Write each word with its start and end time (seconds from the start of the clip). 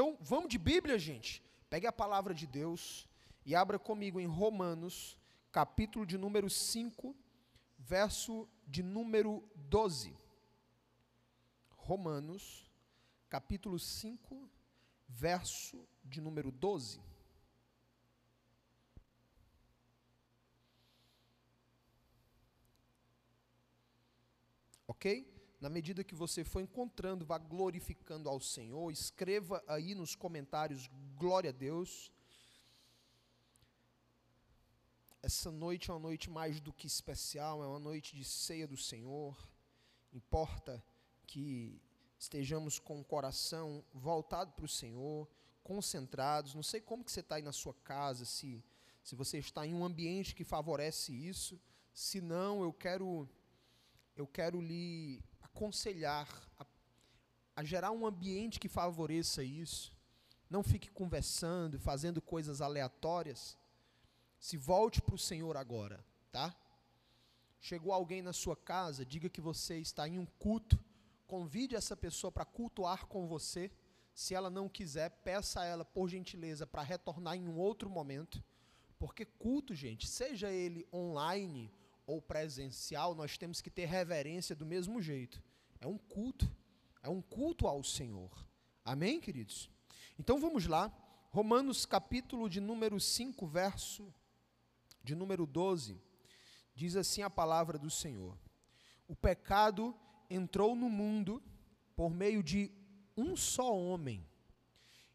Então, 0.00 0.16
vamos 0.22 0.48
de 0.48 0.56
Bíblia, 0.56 0.98
gente. 0.98 1.42
Pegue 1.68 1.86
a 1.86 1.92
palavra 1.92 2.32
de 2.32 2.46
Deus 2.46 3.06
e 3.44 3.54
abra 3.54 3.78
comigo 3.78 4.18
em 4.18 4.24
Romanos, 4.24 5.18
capítulo 5.52 6.06
de 6.06 6.16
número 6.16 6.48
5, 6.48 7.14
verso 7.78 8.48
de 8.66 8.82
número 8.82 9.46
12. 9.56 10.16
Romanos, 11.68 12.72
capítulo 13.28 13.78
5, 13.78 14.48
verso 15.06 15.86
de 16.02 16.18
número 16.18 16.50
12. 16.50 16.98
Ok? 24.86 25.39
Na 25.60 25.68
medida 25.68 26.02
que 26.02 26.14
você 26.14 26.42
for 26.42 26.62
encontrando, 26.62 27.26
vá 27.26 27.36
glorificando 27.36 28.30
ao 28.30 28.40
Senhor, 28.40 28.90
escreva 28.90 29.62
aí 29.68 29.94
nos 29.94 30.14
comentários, 30.14 30.88
glória 31.16 31.50
a 31.50 31.52
Deus. 31.52 32.10
Essa 35.22 35.50
noite 35.50 35.90
é 35.90 35.92
uma 35.92 36.00
noite 36.00 36.30
mais 36.30 36.60
do 36.60 36.72
que 36.72 36.86
especial, 36.86 37.62
é 37.62 37.66
uma 37.66 37.78
noite 37.78 38.16
de 38.16 38.24
ceia 38.24 38.66
do 38.66 38.76
Senhor. 38.78 39.36
Importa 40.14 40.82
que 41.26 41.78
estejamos 42.18 42.78
com 42.78 42.98
o 42.98 43.04
coração 43.04 43.84
voltado 43.92 44.52
para 44.52 44.64
o 44.64 44.68
Senhor, 44.68 45.28
concentrados. 45.62 46.54
Não 46.54 46.62
sei 46.62 46.80
como 46.80 47.04
que 47.04 47.12
você 47.12 47.20
está 47.20 47.34
aí 47.34 47.42
na 47.42 47.52
sua 47.52 47.74
casa, 47.84 48.24
se, 48.24 48.64
se 49.02 49.14
você 49.14 49.36
está 49.36 49.66
em 49.66 49.74
um 49.74 49.84
ambiente 49.84 50.34
que 50.34 50.42
favorece 50.42 51.12
isso. 51.12 51.60
Se 51.92 52.18
não, 52.18 52.62
eu 52.62 52.72
quero, 52.72 53.28
eu 54.16 54.26
quero 54.26 54.58
lhe 54.58 55.22
aconselhar 55.54 56.28
a, 56.58 56.66
a 57.56 57.64
gerar 57.64 57.90
um 57.90 58.06
ambiente 58.06 58.58
que 58.58 58.68
favoreça 58.68 59.42
isso. 59.42 59.92
Não 60.48 60.62
fique 60.62 60.90
conversando, 60.90 61.78
fazendo 61.78 62.20
coisas 62.20 62.60
aleatórias. 62.60 63.56
Se 64.38 64.56
volte 64.56 65.00
para 65.00 65.14
o 65.14 65.18
Senhor 65.18 65.56
agora, 65.56 66.04
tá? 66.32 66.54
Chegou 67.60 67.92
alguém 67.92 68.22
na 68.22 68.32
sua 68.32 68.56
casa, 68.56 69.04
diga 69.04 69.28
que 69.28 69.40
você 69.40 69.78
está 69.78 70.08
em 70.08 70.18
um 70.18 70.26
culto, 70.38 70.82
convide 71.26 71.76
essa 71.76 71.96
pessoa 71.96 72.32
para 72.32 72.44
cultuar 72.44 73.06
com 73.06 73.28
você. 73.28 73.70
Se 74.14 74.34
ela 74.34 74.50
não 74.50 74.68
quiser, 74.68 75.10
peça 75.22 75.60
a 75.60 75.64
ela, 75.64 75.84
por 75.84 76.08
gentileza, 76.08 76.66
para 76.66 76.82
retornar 76.82 77.36
em 77.36 77.46
um 77.46 77.58
outro 77.58 77.88
momento. 77.88 78.42
Porque 78.98 79.24
culto, 79.24 79.74
gente, 79.74 80.08
seja 80.08 80.50
ele 80.50 80.86
online 80.92 81.70
ou 82.10 82.20
presencial, 82.20 83.14
nós 83.14 83.38
temos 83.38 83.60
que 83.60 83.70
ter 83.70 83.84
reverência 83.84 84.56
do 84.56 84.66
mesmo 84.66 85.00
jeito. 85.00 85.40
É 85.80 85.86
um 85.86 85.96
culto, 85.96 86.50
é 87.04 87.08
um 87.08 87.22
culto 87.22 87.68
ao 87.68 87.84
Senhor. 87.84 88.46
Amém, 88.84 89.20
queridos? 89.20 89.70
Então 90.18 90.40
vamos 90.40 90.66
lá. 90.66 90.92
Romanos 91.30 91.86
capítulo 91.86 92.50
de 92.50 92.60
número 92.60 92.98
5, 92.98 93.46
verso 93.46 94.12
de 95.04 95.14
número 95.14 95.46
12, 95.46 96.02
diz 96.74 96.96
assim 96.96 97.22
a 97.22 97.30
palavra 97.30 97.78
do 97.78 97.88
Senhor: 97.88 98.36
O 99.06 99.14
pecado 99.14 99.96
entrou 100.28 100.74
no 100.74 100.90
mundo 100.90 101.40
por 101.94 102.10
meio 102.10 102.42
de 102.42 102.72
um 103.16 103.36
só 103.36 103.72
homem, 103.72 104.26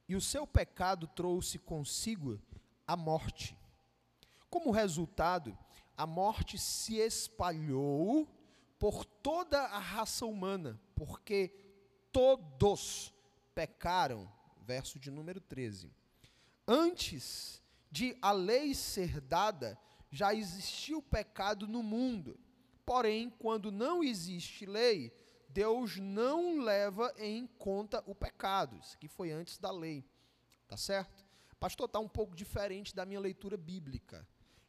e 0.07 0.15
o 0.15 0.21
seu 0.21 0.47
pecado 0.47 1.07
trouxe 1.07 1.59
consigo 1.59 2.41
a 2.87 2.95
morte. 2.95 3.59
Como 4.49 4.71
resultado, 4.71 5.57
a 5.97 6.05
morte 6.05 6.57
se 6.57 6.97
espalhou 6.97 8.27
por 8.77 9.05
toda 9.05 9.61
a 9.61 9.79
raça 9.79 10.25
humana, 10.25 10.79
porque 10.93 11.53
todos 12.11 13.13
pecaram. 13.53 14.31
Verso 14.61 14.99
de 14.99 15.11
número 15.11 15.39
13. 15.39 15.91
Antes 16.67 17.61
de 17.91 18.17
a 18.21 18.31
lei 18.31 18.73
ser 18.73 19.21
dada, 19.21 19.79
já 20.09 20.33
existia 20.33 20.97
o 20.97 21.01
pecado 21.01 21.67
no 21.67 21.83
mundo. 21.83 22.39
Porém, 22.85 23.29
quando 23.29 23.71
não 23.71 24.03
existe 24.03 24.65
lei, 24.65 25.13
Deus 25.49 25.97
não 25.97 26.59
leva 26.59 27.13
em 27.17 27.47
conta 27.47 28.03
o 28.05 28.15
pecado. 28.15 28.77
Isso 28.77 28.95
aqui 28.95 29.07
foi 29.07 29.31
antes 29.31 29.57
da 29.57 29.71
lei. 29.71 30.03
Tá 30.67 30.75
certo? 30.75 31.23
Pastor, 31.59 31.85
está 31.85 31.99
um 31.99 32.09
pouco 32.09 32.35
diferente 32.35 32.93
da 32.93 33.05
minha 33.05 33.19
leitura 33.19 33.55
bíblica. 33.55 34.27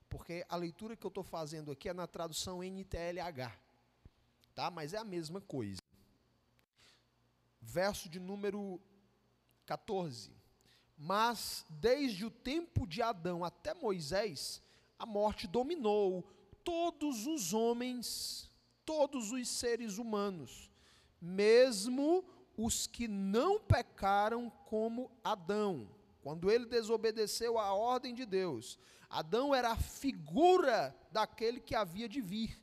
Porque 0.09 0.45
a 0.49 0.57
leitura 0.57 0.97
que 0.97 1.05
eu 1.05 1.09
estou 1.09 1.25
fazendo 1.25 1.71
aqui 1.73 1.89
é 1.89 1.95
na 1.95 2.07
tradução 2.07 2.63
NTLH. 2.63 3.53
Tá? 4.55 4.71
Mas 4.71 4.95
é 4.95 4.99
a 4.99 5.05
mesma 5.05 5.41
coisa. 5.41 5.81
Verso 7.61 8.09
de 8.09 8.21
número 8.21 8.81
14. 9.67 10.31
Mas 10.97 11.67
desde 11.69 12.25
o 12.25 12.31
tempo 12.31 12.87
de 12.87 13.03
Adão 13.03 13.45
até 13.45 13.75
Moisés, 13.75 14.63
a 14.99 15.05
morte 15.05 15.47
dominou 15.47 16.25
todos 16.65 17.27
os 17.27 17.53
homens, 17.53 18.51
todos 18.85 19.31
os 19.31 19.49
seres 19.49 19.99
humanos, 19.99 20.71
mesmo 21.21 22.25
os 22.57 22.87
que 22.87 23.07
não 23.07 23.61
pecaram 23.61 24.49
como 24.65 25.11
Adão. 25.23 25.89
Quando 26.23 26.51
ele 26.51 26.67
desobedeceu 26.67 27.59
à 27.59 27.73
ordem 27.73 28.15
de 28.15 28.25
Deus, 28.25 28.79
Adão 29.09 29.55
era 29.55 29.73
a 29.73 29.77
figura 29.77 30.95
daquele 31.11 31.61
que 31.61 31.75
havia 31.75 32.09
de 32.09 32.21
vir. 32.21 32.61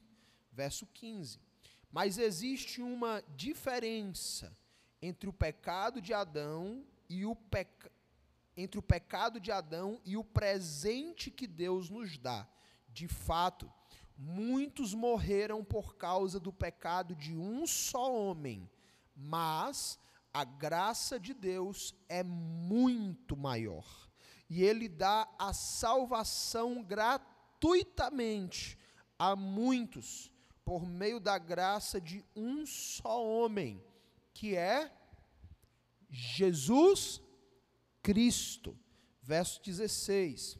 Verso 0.51 0.85
15. 0.87 1.39
Mas 1.91 2.17
existe 2.17 2.81
uma 2.81 3.23
diferença 3.35 4.55
entre 5.01 5.29
o 5.29 5.33
pecado 5.33 6.01
de 6.01 6.13
Adão 6.13 6.85
e 7.09 7.25
o 7.25 7.35
pecado 7.35 7.91
entre 8.55 8.79
o 8.79 8.83
pecado 8.83 9.39
de 9.39 9.51
Adão 9.51 9.99
e 10.05 10.15
o 10.15 10.23
presente 10.23 11.31
que 11.31 11.47
Deus 11.47 11.89
nos 11.89 12.17
dá. 12.17 12.47
De 12.89 13.07
fato, 13.07 13.71
muitos 14.17 14.93
morreram 14.93 15.63
por 15.63 15.95
causa 15.95 16.39
do 16.39 16.53
pecado 16.53 17.15
de 17.15 17.35
um 17.35 17.65
só 17.65 18.13
homem, 18.13 18.69
mas 19.15 19.99
a 20.33 20.43
graça 20.43 21.19
de 21.19 21.33
Deus 21.33 21.95
é 22.07 22.23
muito 22.23 23.35
maior. 23.35 24.02
E 24.49 24.63
ele 24.63 24.87
dá 24.87 25.27
a 25.39 25.53
salvação 25.53 26.83
gratuitamente 26.83 28.77
a 29.17 29.35
muitos 29.35 30.31
por 30.65 30.85
meio 30.85 31.19
da 31.19 31.37
graça 31.37 31.99
de 31.99 32.23
um 32.35 32.65
só 32.65 33.23
homem, 33.23 33.83
que 34.33 34.55
é 34.55 34.91
Jesus 36.09 37.21
Cristo. 38.01 38.77
Verso 39.21 39.61
16. 39.63 40.59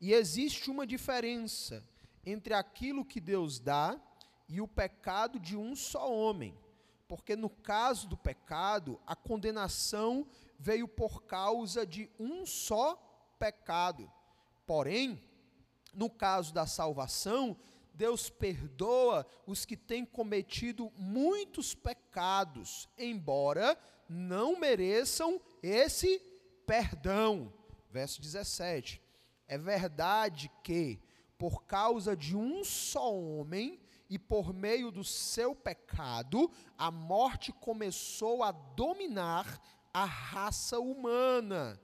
E 0.00 0.12
existe 0.12 0.70
uma 0.70 0.86
diferença 0.86 1.84
entre 2.24 2.54
aquilo 2.54 3.04
que 3.04 3.20
Deus 3.20 3.58
dá 3.58 4.00
e 4.48 4.60
o 4.60 4.68
pecado 4.68 5.38
de 5.40 5.56
um 5.56 5.74
só 5.74 6.12
homem. 6.12 6.56
Porque 7.08 7.34
no 7.34 7.50
caso 7.50 8.06
do 8.06 8.16
pecado, 8.16 9.00
a 9.06 9.16
condenação 9.16 10.28
veio 10.58 10.88
por 10.88 11.22
causa 11.22 11.86
de 11.86 12.10
um 12.18 12.44
só 12.44 12.96
pecado. 13.38 14.10
Porém, 14.66 15.22
no 15.94 16.10
caso 16.10 16.52
da 16.52 16.66
salvação, 16.66 17.56
Deus 17.94 18.30
perdoa 18.30 19.26
os 19.46 19.64
que 19.64 19.76
têm 19.76 20.04
cometido 20.04 20.92
muitos 20.96 21.74
pecados, 21.74 22.88
embora 22.96 23.78
não 24.08 24.58
mereçam 24.58 25.40
esse 25.62 26.18
perdão. 26.66 27.52
Verso 27.90 28.20
17. 28.20 29.02
É 29.46 29.56
verdade 29.56 30.50
que, 30.62 31.00
por 31.36 31.64
causa 31.64 32.16
de 32.16 32.36
um 32.36 32.62
só 32.62 33.14
homem 33.14 33.80
e 34.10 34.18
por 34.18 34.52
meio 34.52 34.90
do 34.90 35.02
seu 35.02 35.54
pecado, 35.54 36.50
a 36.76 36.90
morte 36.90 37.52
começou 37.52 38.42
a 38.42 38.52
dominar 38.52 39.60
a 39.92 40.04
raça 40.04 40.78
humana. 40.78 41.80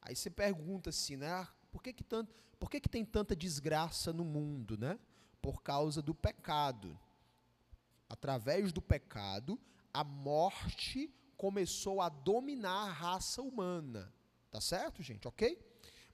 Aí 0.00 0.14
você 0.14 0.30
pergunta 0.30 0.90
assim, 0.90 1.16
né? 1.16 1.46
Por 1.70 1.82
que, 1.82 1.92
que, 1.92 2.04
tanto, 2.04 2.32
por 2.58 2.70
que, 2.70 2.80
que 2.80 2.88
tem 2.88 3.04
tanta 3.04 3.34
desgraça 3.34 4.12
no 4.12 4.24
mundo, 4.24 4.76
né? 4.76 4.98
Por 5.40 5.62
causa 5.62 6.02
do 6.02 6.14
pecado. 6.14 6.98
Através 8.08 8.72
do 8.72 8.82
pecado, 8.82 9.58
a 9.92 10.04
morte 10.04 11.12
começou 11.36 12.00
a 12.00 12.08
dominar 12.08 12.88
a 12.88 12.92
raça 12.92 13.42
humana. 13.42 14.12
Tá 14.50 14.60
certo, 14.60 15.02
gente? 15.02 15.26
Ok? 15.26 15.58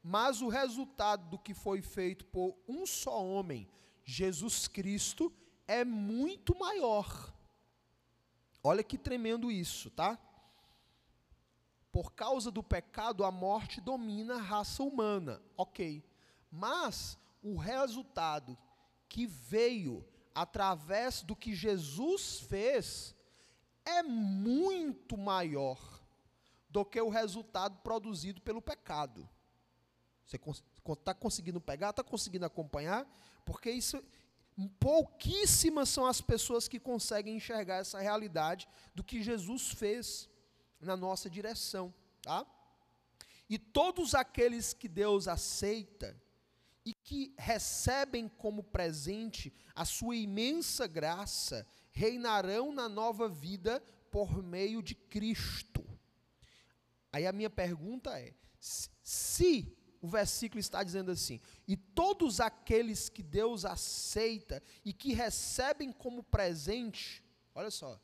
Mas 0.02 0.40
o 0.40 0.48
resultado 0.48 1.28
do 1.28 1.38
que 1.38 1.52
foi 1.52 1.82
feito 1.82 2.24
por 2.24 2.56
um 2.66 2.86
só 2.86 3.24
homem, 3.24 3.68
Jesus 4.04 4.66
Cristo, 4.66 5.32
é 5.66 5.84
muito 5.84 6.58
maior. 6.58 7.34
Olha 8.62 8.82
que 8.82 8.96
tremendo 8.96 9.50
isso, 9.50 9.90
tá? 9.90 10.18
Por 11.92 12.12
causa 12.12 12.50
do 12.50 12.62
pecado, 12.62 13.24
a 13.24 13.30
morte 13.30 13.80
domina 13.80 14.36
a 14.36 14.42
raça 14.42 14.82
humana. 14.82 15.42
Ok. 15.56 16.04
Mas 16.50 17.18
o 17.42 17.56
resultado 17.56 18.56
que 19.08 19.26
veio 19.26 20.06
através 20.34 21.22
do 21.22 21.34
que 21.34 21.54
Jesus 21.54 22.40
fez 22.40 23.14
é 23.84 24.02
muito 24.02 25.16
maior 25.18 25.78
do 26.68 26.84
que 26.84 27.00
o 27.00 27.08
resultado 27.08 27.76
produzido 27.78 28.40
pelo 28.40 28.62
pecado. 28.62 29.28
Você 30.24 30.38
está 30.92 31.12
conseguindo 31.12 31.60
pegar? 31.60 31.90
Está 31.90 32.04
conseguindo 32.04 32.46
acompanhar? 32.46 33.04
Porque 33.44 33.68
isso, 33.68 34.00
pouquíssimas 34.78 35.88
são 35.88 36.06
as 36.06 36.20
pessoas 36.20 36.68
que 36.68 36.78
conseguem 36.78 37.36
enxergar 37.36 37.78
essa 37.78 37.98
realidade 37.98 38.68
do 38.94 39.02
que 39.02 39.20
Jesus 39.20 39.72
fez 39.72 40.29
na 40.80 40.96
nossa 40.96 41.28
direção, 41.28 41.92
tá? 42.22 42.46
E 43.48 43.58
todos 43.58 44.14
aqueles 44.14 44.72
que 44.72 44.88
Deus 44.88 45.28
aceita 45.28 46.16
e 46.84 46.94
que 46.94 47.34
recebem 47.38 48.28
como 48.28 48.62
presente 48.62 49.52
a 49.74 49.84
sua 49.84 50.16
imensa 50.16 50.86
graça 50.86 51.66
reinarão 51.90 52.72
na 52.72 52.88
nova 52.88 53.28
vida 53.28 53.82
por 54.10 54.42
meio 54.42 54.82
de 54.82 54.94
Cristo. 54.94 55.84
Aí 57.12 57.26
a 57.26 57.32
minha 57.32 57.50
pergunta 57.50 58.18
é: 58.18 58.32
se 59.02 59.76
o 60.00 60.08
versículo 60.08 60.60
está 60.60 60.82
dizendo 60.82 61.10
assim: 61.10 61.40
e 61.66 61.76
todos 61.76 62.40
aqueles 62.40 63.08
que 63.08 63.22
Deus 63.22 63.64
aceita 63.64 64.62
e 64.84 64.92
que 64.92 65.12
recebem 65.12 65.92
como 65.92 66.22
presente, 66.22 67.22
olha 67.54 67.70
só, 67.70 68.00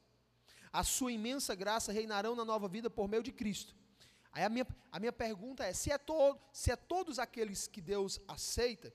a 0.76 0.84
sua 0.84 1.10
imensa 1.10 1.54
graça 1.54 1.90
reinarão 1.90 2.36
na 2.36 2.44
nova 2.44 2.68
vida 2.68 2.90
por 2.90 3.08
meio 3.08 3.22
de 3.22 3.32
Cristo. 3.32 3.74
Aí 4.30 4.44
a 4.44 4.48
minha, 4.50 4.66
a 4.92 5.00
minha 5.00 5.12
pergunta 5.12 5.64
é: 5.64 5.72
se 5.72 5.90
é, 5.90 5.96
to, 5.96 6.38
se 6.52 6.70
é 6.70 6.76
todos 6.76 7.18
aqueles 7.18 7.66
que 7.66 7.80
Deus 7.80 8.20
aceita 8.28 8.92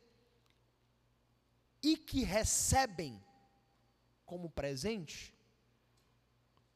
e 1.81 1.97
que 1.97 2.21
recebem 2.21 3.19
como 4.27 4.47
presente, 4.47 5.35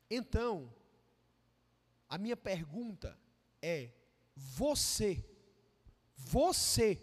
então, 0.09 0.73
a 2.09 2.17
minha 2.17 2.35
pergunta 2.35 3.15
é: 3.61 3.91
você, 4.35 5.23
você 6.15 6.99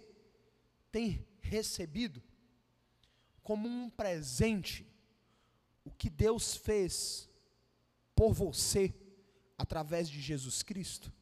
tem 0.91 1.25
recebido 1.41 2.21
como 3.45 3.69
um 3.69 3.89
presente 3.89 4.93
o 5.85 5.91
que 5.93 6.11
Deus 6.11 6.57
fez 6.57 7.31
por 8.15 8.33
você 8.33 8.95
através 9.57 10.09
de 10.09 10.21
Jesus 10.21 10.63
Cristo? 10.63 11.13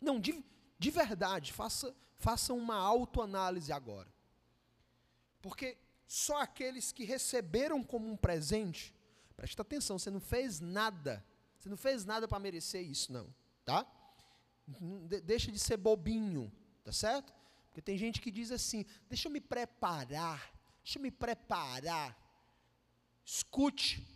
Não, 0.00 0.20
de, 0.20 0.44
de 0.78 0.90
verdade, 0.90 1.52
faça, 1.52 1.94
faça 2.16 2.52
uma 2.52 2.76
autoanálise 2.76 3.72
agora. 3.72 4.12
Porque 5.40 5.78
só 6.06 6.40
aqueles 6.42 6.92
que 6.92 7.04
receberam 7.04 7.82
como 7.82 8.10
um 8.10 8.16
presente, 8.16 8.94
presta 9.36 9.62
atenção, 9.62 9.98
você 9.98 10.10
não 10.10 10.20
fez 10.20 10.60
nada, 10.60 11.24
você 11.58 11.68
não 11.68 11.76
fez 11.76 12.04
nada 12.04 12.28
para 12.28 12.38
merecer 12.38 12.82
isso, 12.82 13.12
não, 13.12 13.32
tá? 13.64 13.86
Deixa 15.24 15.50
de 15.50 15.58
ser 15.58 15.76
bobinho, 15.76 16.52
tá 16.84 16.92
certo? 16.92 17.32
Porque 17.68 17.80
tem 17.80 17.96
gente 17.96 18.20
que 18.20 18.30
diz 18.30 18.50
assim: 18.50 18.84
deixa 19.08 19.28
eu 19.28 19.32
me 19.32 19.40
preparar, 19.40 20.52
deixa 20.84 20.98
eu 20.98 21.02
me 21.02 21.10
preparar. 21.10 22.18
Escute, 23.24 24.06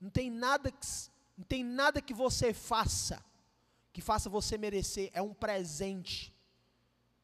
não 0.00 0.10
tem 0.10 0.30
nada 0.30 0.70
que, 0.70 0.86
não 1.40 1.46
tem 1.46 1.64
nada 1.64 2.00
que 2.00 2.14
você 2.14 2.52
faça 2.54 3.24
que 3.92 4.00
faça 4.00 4.30
você 4.30 4.56
merecer, 4.56 5.10
é 5.12 5.20
um 5.20 5.34
presente. 5.34 6.32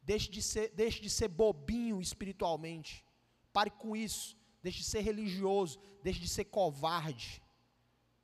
Deixe 0.03 0.29
de 0.29 0.43
ser, 0.43 0.73
deixe 0.73 1.01
de 1.01 1.09
ser 1.09 1.29
bobinho 1.29 2.01
espiritualmente. 2.01 3.05
Pare 3.53 3.71
com 3.71 3.95
isso. 3.95 4.37
Deixe 4.61 4.79
de 4.79 4.85
ser 4.85 5.01
religioso, 5.01 5.79
deixe 6.03 6.19
de 6.19 6.29
ser 6.29 6.47
covarde. 6.47 7.41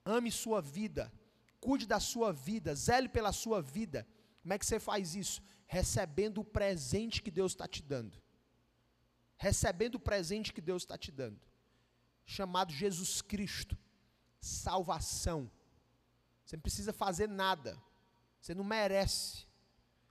Ame 0.05 0.33
sua 0.33 0.61
vida, 0.61 1.13
cuide 1.61 1.87
da 1.87 2.01
sua 2.01 2.33
vida, 2.33 2.75
zele 2.75 3.09
pela 3.09 3.31
sua 3.31 3.63
vida. 3.63 4.05
Como 4.41 4.53
é 4.53 4.59
que 4.59 4.67
você 4.67 4.81
faz 4.81 5.15
isso? 5.15 5.41
recebendo 5.73 6.43
o 6.43 6.45
presente 6.45 7.23
que 7.23 7.31
Deus 7.31 7.53
está 7.53 7.67
te 7.67 7.83
dando. 7.83 8.21
Recebendo 9.39 9.95
o 9.95 10.01
presente 10.01 10.53
que 10.53 10.61
Deus 10.61 10.83
está 10.83 10.99
te 10.99 11.11
dando. 11.11 11.41
Chamado 12.27 12.71
Jesus 12.75 13.23
Cristo. 13.23 13.75
Salvação. 14.39 15.51
Você 16.53 16.57
não 16.57 16.63
precisa 16.63 16.93
fazer 16.93 17.31
nada. 17.31 17.83
Você 18.39 18.55
não 18.55 18.63
merece. 18.63 19.47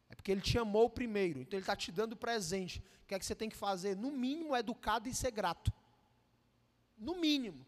É 0.09 0.15
porque 0.15 0.31
Ele 0.31 0.41
te 0.41 0.57
amou 0.57 0.89
primeiro. 0.89 1.39
Então 1.39 1.55
Ele 1.55 1.61
está 1.61 1.75
te 1.75 1.91
dando 1.91 2.17
presente. 2.17 2.79
O 3.03 3.07
que 3.07 3.13
é 3.13 3.19
que 3.19 3.25
você 3.27 3.35
tem 3.35 3.47
que 3.47 3.55
fazer? 3.55 3.95
No 3.95 4.09
mínimo, 4.09 4.55
educado 4.55 5.07
e 5.07 5.13
ser 5.13 5.29
grato. 5.29 5.71
No 6.97 7.15
mínimo. 7.15 7.63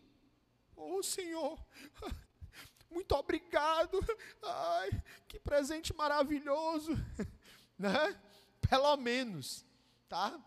Oh 0.76 1.04
Senhor, 1.04 1.64
muito 2.90 3.14
obrigado. 3.14 4.00
Ai, 4.42 5.04
que 5.28 5.40
presente 5.40 5.94
maravilhoso. 5.94 6.94
né? 7.78 8.20
Pelo 8.68 8.98
menos, 8.98 9.64
tá? 10.10 10.44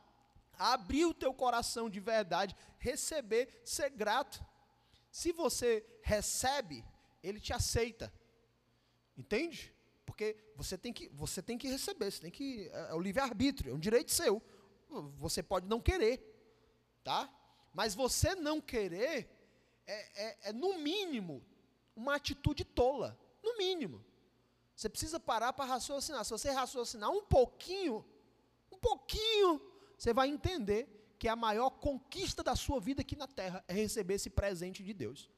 Abrir 0.58 1.04
o 1.04 1.14
teu 1.14 1.32
coração 1.32 1.88
de 1.88 2.00
verdade, 2.00 2.56
receber, 2.76 3.60
ser 3.64 3.90
grato. 3.90 4.44
Se 5.12 5.30
você 5.30 5.86
recebe, 6.02 6.84
ele 7.28 7.40
te 7.40 7.52
aceita. 7.52 8.12
Entende? 9.16 9.74
Porque 10.04 10.36
você 10.54 10.78
tem 10.78 10.92
que, 10.92 11.08
você 11.08 11.42
tem 11.42 11.58
que 11.58 11.68
receber, 11.68 12.10
você 12.10 12.20
tem 12.20 12.30
que 12.30 12.68
é, 12.72 12.90
é 12.90 12.94
o 12.94 13.00
livre 13.00 13.20
arbítrio, 13.20 13.72
é 13.72 13.74
um 13.74 13.78
direito 13.78 14.12
seu. 14.12 14.42
Você 15.18 15.42
pode 15.42 15.66
não 15.66 15.80
querer, 15.80 16.22
tá? 17.02 17.28
Mas 17.74 17.94
você 17.94 18.34
não 18.34 18.60
querer 18.60 19.28
é, 19.86 20.24
é, 20.24 20.38
é 20.48 20.52
no 20.52 20.78
mínimo 20.78 21.44
uma 21.94 22.14
atitude 22.14 22.64
tola, 22.64 23.18
no 23.42 23.56
mínimo. 23.56 24.04
Você 24.74 24.88
precisa 24.88 25.18
parar 25.18 25.52
para 25.52 25.64
raciocinar. 25.64 26.24
Se 26.24 26.30
você 26.30 26.50
raciocinar 26.50 27.10
um 27.10 27.24
pouquinho, 27.24 28.04
um 28.70 28.78
pouquinho, 28.78 29.60
você 29.96 30.12
vai 30.12 30.28
entender 30.28 31.14
que 31.18 31.28
a 31.28 31.34
maior 31.34 31.70
conquista 31.70 32.42
da 32.42 32.54
sua 32.54 32.78
vida 32.78 33.00
aqui 33.00 33.16
na 33.16 33.26
terra 33.26 33.64
é 33.66 33.72
receber 33.72 34.14
esse 34.14 34.28
presente 34.28 34.82
de 34.84 34.92
Deus. 34.92 35.30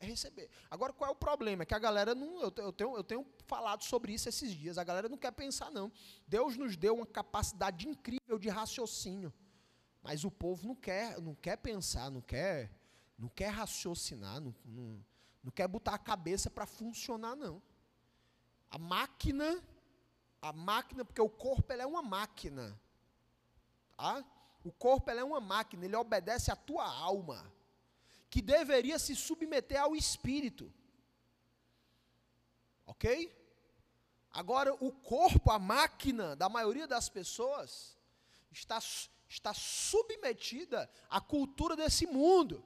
É 0.00 0.06
receber. 0.06 0.48
Agora, 0.70 0.94
qual 0.94 1.10
é 1.10 1.12
o 1.12 1.16
problema? 1.16 1.62
É 1.62 1.66
que 1.66 1.74
a 1.74 1.78
galera 1.78 2.14
não. 2.14 2.40
Eu, 2.40 2.52
eu, 2.56 2.72
tenho, 2.72 2.96
eu 2.96 3.04
tenho 3.04 3.26
falado 3.46 3.84
sobre 3.84 4.14
isso 4.14 4.30
esses 4.30 4.52
dias. 4.52 4.78
A 4.78 4.84
galera 4.84 5.10
não 5.10 5.18
quer 5.18 5.30
pensar, 5.30 5.70
não. 5.70 5.92
Deus 6.26 6.56
nos 6.56 6.74
deu 6.74 6.94
uma 6.94 7.06
capacidade 7.06 7.86
incrível 7.86 8.38
de 8.38 8.48
raciocínio. 8.48 9.32
Mas 10.02 10.24
o 10.24 10.30
povo 10.30 10.66
não 10.66 10.74
quer, 10.74 11.20
não 11.20 11.34
quer 11.34 11.56
pensar, 11.58 12.10
não 12.10 12.22
quer, 12.22 12.70
não 13.18 13.28
quer 13.28 13.48
raciocinar, 13.48 14.40
não, 14.40 14.54
não, 14.64 15.04
não 15.44 15.52
quer 15.52 15.68
botar 15.68 15.94
a 15.94 15.98
cabeça 15.98 16.48
para 16.48 16.64
funcionar, 16.64 17.36
não. 17.36 17.62
A 18.70 18.78
máquina, 18.78 19.62
a 20.40 20.50
máquina, 20.50 21.04
porque 21.04 21.20
o 21.20 21.28
corpo 21.28 21.70
é 21.70 21.84
uma 21.84 22.02
máquina. 22.02 22.80
Tá? 23.98 24.24
O 24.64 24.72
corpo 24.72 25.10
é 25.10 25.22
uma 25.22 25.40
máquina, 25.40 25.84
ele 25.84 25.96
obedece 25.96 26.50
à 26.50 26.56
tua 26.56 26.86
alma, 26.86 27.52
que 28.30 28.40
deveria 28.40 28.98
se 28.98 29.16
submeter 29.16 29.80
ao 29.80 29.96
espírito. 29.96 30.72
Ok? 32.86 33.36
Agora, 34.30 34.72
o 34.74 34.92
corpo, 34.92 35.50
a 35.50 35.58
máquina 35.58 36.36
da 36.36 36.48
maioria 36.48 36.86
das 36.86 37.08
pessoas, 37.08 37.98
está, 38.52 38.78
está 39.28 39.52
submetida 39.52 40.88
à 41.08 41.20
cultura 41.20 41.74
desse 41.74 42.06
mundo. 42.06 42.64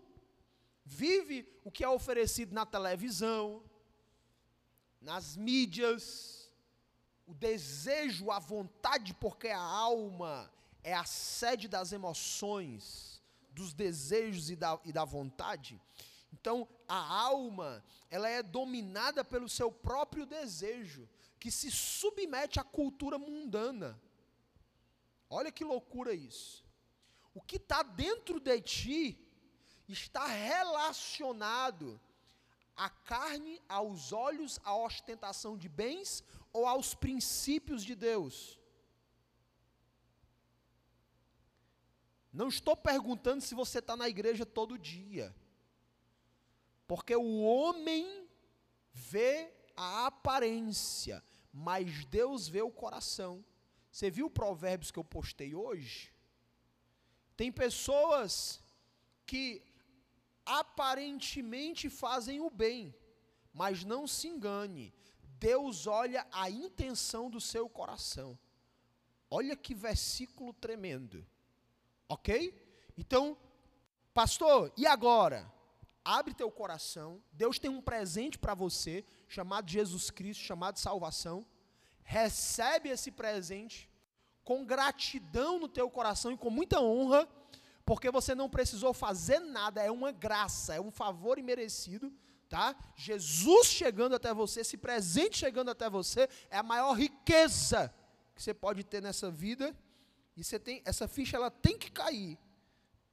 Vive 0.84 1.48
o 1.64 1.70
que 1.70 1.82
é 1.82 1.88
oferecido 1.88 2.54
na 2.54 2.66
televisão, 2.66 3.62
nas 5.00 5.34
mídias, 5.34 6.52
o 7.26 7.32
desejo, 7.32 8.30
a 8.30 8.38
vontade, 8.38 9.14
porque 9.14 9.48
a 9.48 9.58
alma 9.58 10.52
é 10.82 10.92
a 10.92 11.06
sede 11.06 11.66
das 11.68 11.92
emoções, 11.92 13.13
dos 13.54 13.72
desejos 13.72 14.50
e 14.50 14.56
da, 14.56 14.78
e 14.84 14.92
da 14.92 15.04
vontade. 15.04 15.80
Então, 16.32 16.68
a 16.88 16.96
alma, 16.96 17.82
ela 18.10 18.28
é 18.28 18.42
dominada 18.42 19.24
pelo 19.24 19.48
seu 19.48 19.70
próprio 19.70 20.26
desejo, 20.26 21.08
que 21.38 21.50
se 21.50 21.70
submete 21.70 22.58
à 22.58 22.64
cultura 22.64 23.18
mundana. 23.18 24.00
Olha 25.30 25.52
que 25.52 25.64
loucura 25.64 26.12
isso. 26.12 26.64
O 27.32 27.40
que 27.40 27.56
está 27.56 27.82
dentro 27.82 28.40
de 28.40 28.60
ti 28.60 29.18
está 29.88 30.26
relacionado 30.26 32.00
a 32.76 32.90
carne, 32.90 33.60
aos 33.68 34.12
olhos, 34.12 34.58
à 34.64 34.76
ostentação 34.76 35.56
de 35.56 35.68
bens 35.68 36.24
ou 36.52 36.66
aos 36.66 36.94
princípios 36.94 37.84
de 37.84 37.94
Deus? 37.94 38.60
Não 42.34 42.48
estou 42.48 42.76
perguntando 42.76 43.40
se 43.40 43.54
você 43.54 43.78
está 43.78 43.96
na 43.96 44.08
igreja 44.08 44.44
todo 44.44 44.76
dia, 44.76 45.32
porque 46.84 47.14
o 47.14 47.40
homem 47.42 48.28
vê 48.92 49.52
a 49.76 50.06
aparência, 50.06 51.22
mas 51.52 52.04
Deus 52.06 52.48
vê 52.48 52.60
o 52.60 52.72
coração. 52.72 53.44
Você 53.88 54.10
viu 54.10 54.26
o 54.26 54.30
provérbios 54.30 54.90
que 54.90 54.98
eu 54.98 55.04
postei 55.04 55.54
hoje? 55.54 56.12
Tem 57.36 57.52
pessoas 57.52 58.60
que 59.24 59.62
aparentemente 60.44 61.88
fazem 61.88 62.40
o 62.40 62.50
bem, 62.50 62.92
mas 63.52 63.84
não 63.84 64.08
se 64.08 64.26
engane, 64.26 64.92
Deus 65.38 65.86
olha 65.86 66.26
a 66.32 66.50
intenção 66.50 67.30
do 67.30 67.40
seu 67.40 67.68
coração. 67.68 68.36
Olha 69.30 69.56
que 69.56 69.72
versículo 69.72 70.52
tremendo. 70.52 71.24
Ok? 72.14 72.54
Então, 72.96 73.36
pastor, 74.12 74.72
e 74.76 74.86
agora? 74.86 75.52
Abre 76.04 76.32
teu 76.32 76.48
coração. 76.48 77.20
Deus 77.32 77.58
tem 77.58 77.68
um 77.68 77.80
presente 77.80 78.38
para 78.38 78.54
você, 78.54 79.04
chamado 79.26 79.68
Jesus 79.68 80.10
Cristo, 80.12 80.44
chamado 80.44 80.78
salvação. 80.78 81.44
Recebe 82.04 82.88
esse 82.88 83.10
presente 83.10 83.90
com 84.44 84.64
gratidão 84.64 85.58
no 85.58 85.68
teu 85.68 85.90
coração 85.90 86.30
e 86.30 86.36
com 86.36 86.50
muita 86.50 86.80
honra, 86.80 87.28
porque 87.84 88.12
você 88.12 88.32
não 88.32 88.48
precisou 88.48 88.94
fazer 88.94 89.40
nada, 89.40 89.82
é 89.82 89.90
uma 89.90 90.12
graça, 90.12 90.74
é 90.74 90.80
um 90.80 90.92
favor 90.92 91.36
imerecido, 91.36 92.12
tá? 92.48 92.76
Jesus 92.94 93.66
chegando 93.66 94.14
até 94.14 94.32
você, 94.32 94.60
esse 94.60 94.76
presente 94.76 95.38
chegando 95.38 95.70
até 95.70 95.90
você, 95.90 96.28
é 96.48 96.58
a 96.58 96.62
maior 96.62 96.92
riqueza 96.92 97.92
que 98.36 98.42
você 98.42 98.54
pode 98.54 98.84
ter 98.84 99.02
nessa 99.02 99.30
vida, 99.30 99.76
e 100.36 100.42
você 100.42 100.58
tem, 100.58 100.82
essa 100.84 101.06
ficha 101.06 101.36
ela 101.36 101.50
tem 101.50 101.78
que 101.78 101.90
cair, 101.90 102.38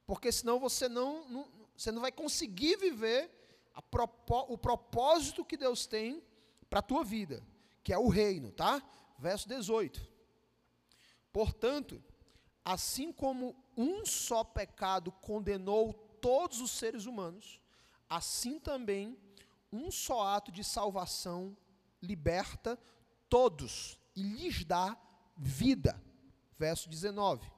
porque 0.06 0.30
senão 0.32 0.58
você 0.58 0.88
não, 0.88 1.28
não 1.28 1.62
você 1.76 1.90
não 1.90 2.02
vai 2.02 2.12
conseguir 2.12 2.76
viver 2.76 3.30
propó 3.90 4.46
o 4.48 4.58
propósito 4.58 5.44
que 5.44 5.56
Deus 5.56 5.86
tem 5.86 6.22
para 6.68 6.80
a 6.80 6.82
tua 6.82 7.02
vida, 7.02 7.42
que 7.82 7.92
é 7.92 7.98
o 7.98 8.08
reino, 8.08 8.52
tá? 8.52 8.82
Verso 9.18 9.48
18. 9.48 10.06
Portanto, 11.32 12.02
assim 12.64 13.12
como 13.12 13.56
um 13.76 14.04
só 14.04 14.44
pecado 14.44 15.10
condenou 15.10 15.94
todos 16.20 16.60
os 16.60 16.70
seres 16.70 17.06
humanos, 17.06 17.60
assim 18.08 18.58
também 18.58 19.18
um 19.72 19.90
só 19.90 20.22
ato 20.22 20.52
de 20.52 20.62
salvação 20.62 21.56
liberta 22.02 22.78
todos 23.28 23.98
e 24.14 24.22
lhes 24.22 24.64
dá 24.64 24.96
vida. 25.36 26.00
Verso 26.62 26.88
19. 26.88 27.50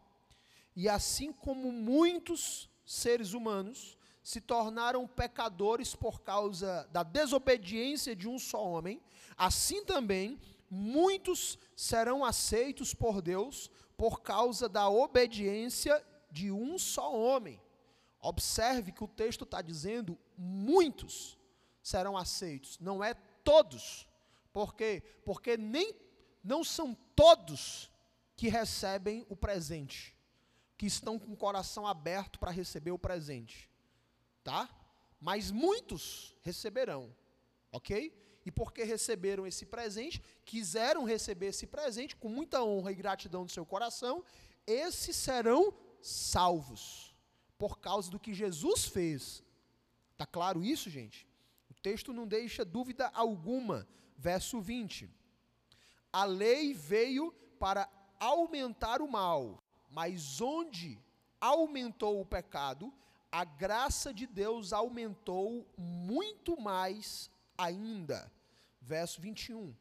E 0.74 0.88
assim 0.88 1.30
como 1.30 1.70
muitos 1.70 2.70
seres 2.86 3.34
humanos 3.34 3.98
se 4.22 4.40
tornaram 4.40 5.06
pecadores 5.06 5.94
por 5.94 6.22
causa 6.22 6.88
da 6.90 7.02
desobediência 7.02 8.16
de 8.16 8.26
um 8.26 8.38
só 8.38 8.66
homem, 8.66 8.98
assim 9.36 9.84
também 9.84 10.40
muitos 10.70 11.58
serão 11.76 12.24
aceitos 12.24 12.94
por 12.94 13.20
Deus 13.20 13.70
por 13.94 14.22
causa 14.22 14.70
da 14.70 14.88
obediência 14.88 16.02
de 16.30 16.50
um 16.50 16.78
só 16.78 17.14
homem. 17.14 17.60
Observe 18.22 18.90
que 18.90 19.04
o 19.04 19.08
texto 19.22 19.44
está 19.44 19.60
dizendo 19.60 20.18
muitos 20.34 21.38
serão 21.82 22.16
aceitos, 22.16 22.78
não 22.78 23.04
é 23.04 23.12
todos. 23.44 24.08
Por 24.50 24.74
quê? 24.74 25.02
Porque 25.26 25.58
nem 25.58 25.94
não 26.42 26.64
são 26.64 26.96
todos 27.14 27.92
que 28.36 28.48
recebem 28.48 29.24
o 29.28 29.36
presente, 29.36 30.16
que 30.76 30.86
estão 30.86 31.18
com 31.18 31.32
o 31.32 31.36
coração 31.36 31.86
aberto 31.86 32.38
para 32.38 32.50
receber 32.50 32.90
o 32.90 32.98
presente 32.98 33.70
tá? 34.44 34.68
Mas 35.18 35.50
muitos 35.50 36.36
receberão, 36.42 37.12
ok? 37.72 38.12
E 38.44 38.50
porque 38.52 38.84
receberam 38.84 39.46
esse 39.46 39.64
presente, 39.64 40.22
quiseram 40.44 41.04
receber 41.04 41.46
esse 41.46 41.66
presente 41.66 42.14
com 42.14 42.28
muita 42.28 42.62
honra 42.62 42.92
e 42.92 42.94
gratidão 42.94 43.46
do 43.46 43.50
seu 43.50 43.64
coração, 43.64 44.22
esses 44.66 45.16
serão 45.16 45.74
salvos, 46.02 47.16
por 47.56 47.78
causa 47.78 48.10
do 48.10 48.20
que 48.20 48.34
Jesus 48.34 48.84
fez. 48.84 49.42
Tá 50.18 50.26
claro 50.26 50.62
isso, 50.62 50.90
gente? 50.90 51.26
O 51.70 51.74
texto 51.74 52.12
não 52.12 52.26
deixa 52.26 52.64
dúvida 52.64 53.10
alguma. 53.14 53.88
Verso 54.16 54.60
20. 54.60 55.10
A 56.12 56.24
lei 56.24 56.72
veio 56.72 57.32
para 57.58 57.88
aumentar 58.24 59.02
o 59.02 59.08
mal, 59.08 59.62
mas 59.90 60.40
onde 60.40 60.98
aumentou 61.40 62.20
o 62.20 62.24
pecado, 62.24 62.92
a 63.30 63.44
graça 63.44 64.14
de 64.14 64.26
Deus 64.26 64.72
aumentou 64.72 65.66
muito 65.76 66.58
mais 66.58 67.30
ainda. 67.56 68.32
Verso 68.80 69.20
21. 69.20 69.74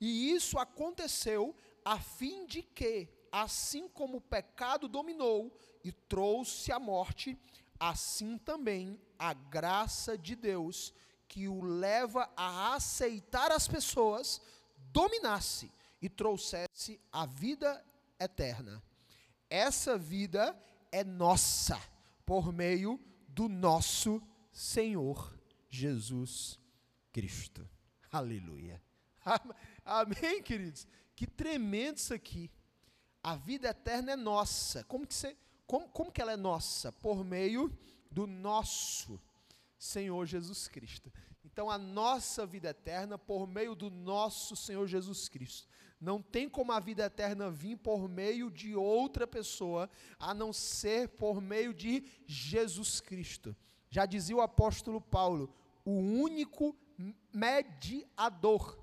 E 0.00 0.30
isso 0.30 0.58
aconteceu 0.58 1.54
a 1.84 1.98
fim 1.98 2.46
de 2.46 2.62
que, 2.62 3.08
assim 3.32 3.88
como 3.88 4.18
o 4.18 4.20
pecado 4.20 4.88
dominou 4.88 5.50
e 5.82 5.90
trouxe 5.90 6.72
a 6.72 6.78
morte, 6.78 7.38
assim 7.80 8.36
também 8.36 9.00
a 9.18 9.32
graça 9.32 10.18
de 10.18 10.34
Deus, 10.34 10.92
que 11.28 11.48
o 11.48 11.62
leva 11.62 12.30
a 12.36 12.74
aceitar 12.74 13.50
as 13.50 13.66
pessoas, 13.66 14.40
dominasse 14.92 15.70
e 16.06 16.08
trouxesse 16.08 17.00
a 17.10 17.26
vida 17.26 17.84
eterna. 18.20 18.80
Essa 19.50 19.98
vida 19.98 20.56
é 20.92 21.02
nossa 21.02 21.80
por 22.24 22.52
meio 22.52 23.00
do 23.26 23.48
nosso 23.48 24.22
Senhor 24.52 25.36
Jesus 25.68 26.60
Cristo. 27.12 27.68
Aleluia. 28.12 28.80
Amém, 29.84 30.40
queridos? 30.44 30.86
Que 31.16 31.26
tremendo 31.26 31.96
isso 31.96 32.14
aqui. 32.14 32.52
A 33.20 33.34
vida 33.34 33.70
eterna 33.70 34.12
é 34.12 34.16
nossa. 34.16 34.84
Como 34.84 35.04
que, 35.04 35.14
você, 35.14 35.36
como, 35.66 35.88
como 35.88 36.12
que 36.12 36.22
ela 36.22 36.32
é 36.32 36.36
nossa? 36.36 36.92
Por 36.92 37.24
meio 37.24 37.76
do 38.12 38.28
nosso 38.28 39.20
Senhor 39.76 40.24
Jesus 40.24 40.68
Cristo. 40.68 41.12
Então, 41.44 41.68
a 41.68 41.76
nossa 41.76 42.46
vida 42.46 42.68
eterna 42.68 43.18
por 43.18 43.48
meio 43.48 43.74
do 43.74 43.90
nosso 43.90 44.54
Senhor 44.54 44.86
Jesus 44.86 45.28
Cristo. 45.28 45.66
Não 46.00 46.20
tem 46.20 46.48
como 46.48 46.72
a 46.72 46.80
vida 46.80 47.04
eterna 47.04 47.50
vir 47.50 47.76
por 47.76 48.08
meio 48.08 48.50
de 48.50 48.74
outra 48.76 49.26
pessoa, 49.26 49.88
a 50.18 50.34
não 50.34 50.52
ser 50.52 51.08
por 51.08 51.40
meio 51.40 51.72
de 51.72 52.04
Jesus 52.26 53.00
Cristo. 53.00 53.56
Já 53.88 54.04
dizia 54.04 54.36
o 54.36 54.42
apóstolo 54.42 55.00
Paulo, 55.00 55.52
o 55.84 55.92
único 55.92 56.76
mediador 57.32 58.78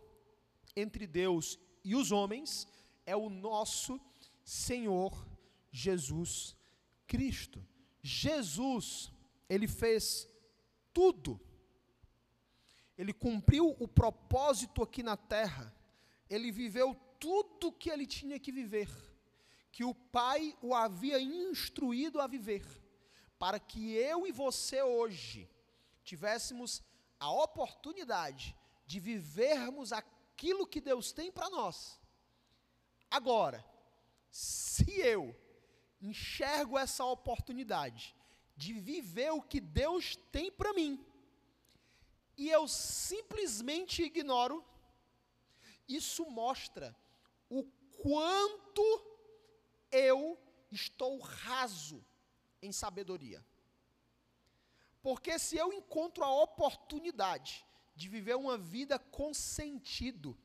entre 0.75 1.05
Deus 1.05 1.59
e 1.83 1.95
os 1.95 2.11
homens 2.11 2.67
é 3.05 3.15
o 3.15 3.29
nosso 3.29 3.99
Senhor 4.43 5.27
Jesus 5.71 6.55
Cristo. 7.05 7.63
Jesus, 8.01 9.11
ele 9.47 9.67
fez 9.67 10.27
tudo. 10.91 11.39
Ele 12.97 13.13
cumpriu 13.13 13.75
o 13.79 13.87
propósito 13.87 14.81
aqui 14.81 15.03
na 15.03 15.17
terra 15.17 15.73
ele 16.33 16.51
viveu 16.51 16.95
tudo 17.19 17.71
que 17.71 17.89
ele 17.89 18.05
tinha 18.05 18.39
que 18.39 18.51
viver, 18.51 18.89
que 19.71 19.83
o 19.83 19.93
Pai 19.93 20.55
o 20.61 20.73
havia 20.73 21.19
instruído 21.19 22.19
a 22.19 22.27
viver, 22.27 22.65
para 23.37 23.59
que 23.59 23.93
eu 23.93 24.27
e 24.27 24.31
você 24.31 24.81
hoje 24.81 25.49
tivéssemos 26.03 26.81
a 27.19 27.31
oportunidade 27.31 28.55
de 28.85 28.99
vivermos 28.99 29.93
aquilo 29.93 30.67
que 30.67 30.81
Deus 30.81 31.11
tem 31.11 31.31
para 31.31 31.49
nós. 31.49 31.99
Agora, 33.09 33.63
se 34.29 34.99
eu 34.99 35.35
enxergo 36.01 36.77
essa 36.77 37.05
oportunidade 37.05 38.15
de 38.55 38.73
viver 38.73 39.31
o 39.31 39.41
que 39.41 39.59
Deus 39.59 40.15
tem 40.31 40.51
para 40.51 40.73
mim, 40.73 41.03
e 42.35 42.49
eu 42.49 42.67
simplesmente 42.67 44.03
ignoro, 44.03 44.65
isso 45.87 46.25
mostra 46.29 46.95
o 47.49 47.63
quanto 48.01 48.83
eu 49.91 50.39
estou 50.71 51.19
raso 51.19 52.03
em 52.61 52.71
sabedoria. 52.71 53.45
Porque 55.01 55.37
se 55.37 55.57
eu 55.57 55.73
encontro 55.73 56.23
a 56.23 56.33
oportunidade 56.33 57.65
de 57.95 58.07
viver 58.07 58.35
uma 58.35 58.57
vida 58.57 58.97
com 58.97 59.33
sentido, 59.33 60.37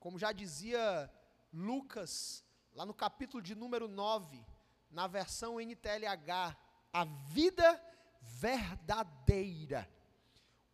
como 0.00 0.18
já 0.18 0.32
dizia 0.32 1.12
Lucas, 1.52 2.44
lá 2.72 2.84
no 2.86 2.94
capítulo 2.94 3.42
de 3.42 3.54
número 3.54 3.86
9, 3.86 4.44
na 4.90 5.06
versão 5.06 5.60
NTLH, 5.60 6.56
a 6.92 7.04
vida 7.04 7.84
verdadeira. 8.20 9.88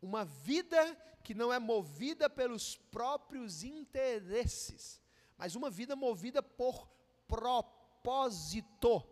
Uma 0.04 0.22
vida 0.22 0.94
que 1.22 1.32
não 1.32 1.50
é 1.50 1.58
movida 1.58 2.28
pelos 2.28 2.76
próprios 2.76 3.64
interesses, 3.64 5.00
mas 5.38 5.54
uma 5.54 5.70
vida 5.70 5.96
movida 5.96 6.42
por 6.42 6.86
propósito. 7.26 9.02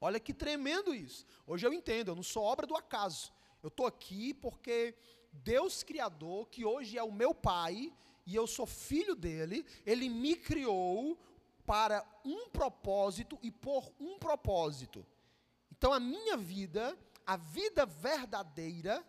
Olha 0.00 0.18
que 0.18 0.34
tremendo 0.34 0.92
isso. 0.92 1.24
Hoje 1.46 1.64
eu 1.64 1.72
entendo, 1.72 2.08
eu 2.08 2.16
não 2.16 2.24
sou 2.24 2.42
obra 2.42 2.66
do 2.66 2.74
acaso. 2.74 3.32
Eu 3.62 3.68
estou 3.68 3.86
aqui 3.86 4.34
porque 4.34 4.96
Deus 5.32 5.84
Criador, 5.84 6.48
que 6.48 6.64
hoje 6.64 6.98
é 6.98 7.02
o 7.04 7.12
meu 7.12 7.32
Pai, 7.32 7.92
e 8.26 8.34
eu 8.34 8.48
sou 8.48 8.66
filho 8.66 9.14
dele, 9.14 9.64
ele 9.86 10.08
me 10.08 10.34
criou 10.34 11.16
para 11.64 12.04
um 12.24 12.48
propósito 12.48 13.38
e 13.40 13.50
por 13.52 13.94
um 14.00 14.18
propósito. 14.18 15.06
Então 15.70 15.92
a 15.92 16.00
minha 16.00 16.36
vida, 16.36 16.98
a 17.24 17.36
vida 17.36 17.86
verdadeira, 17.86 19.06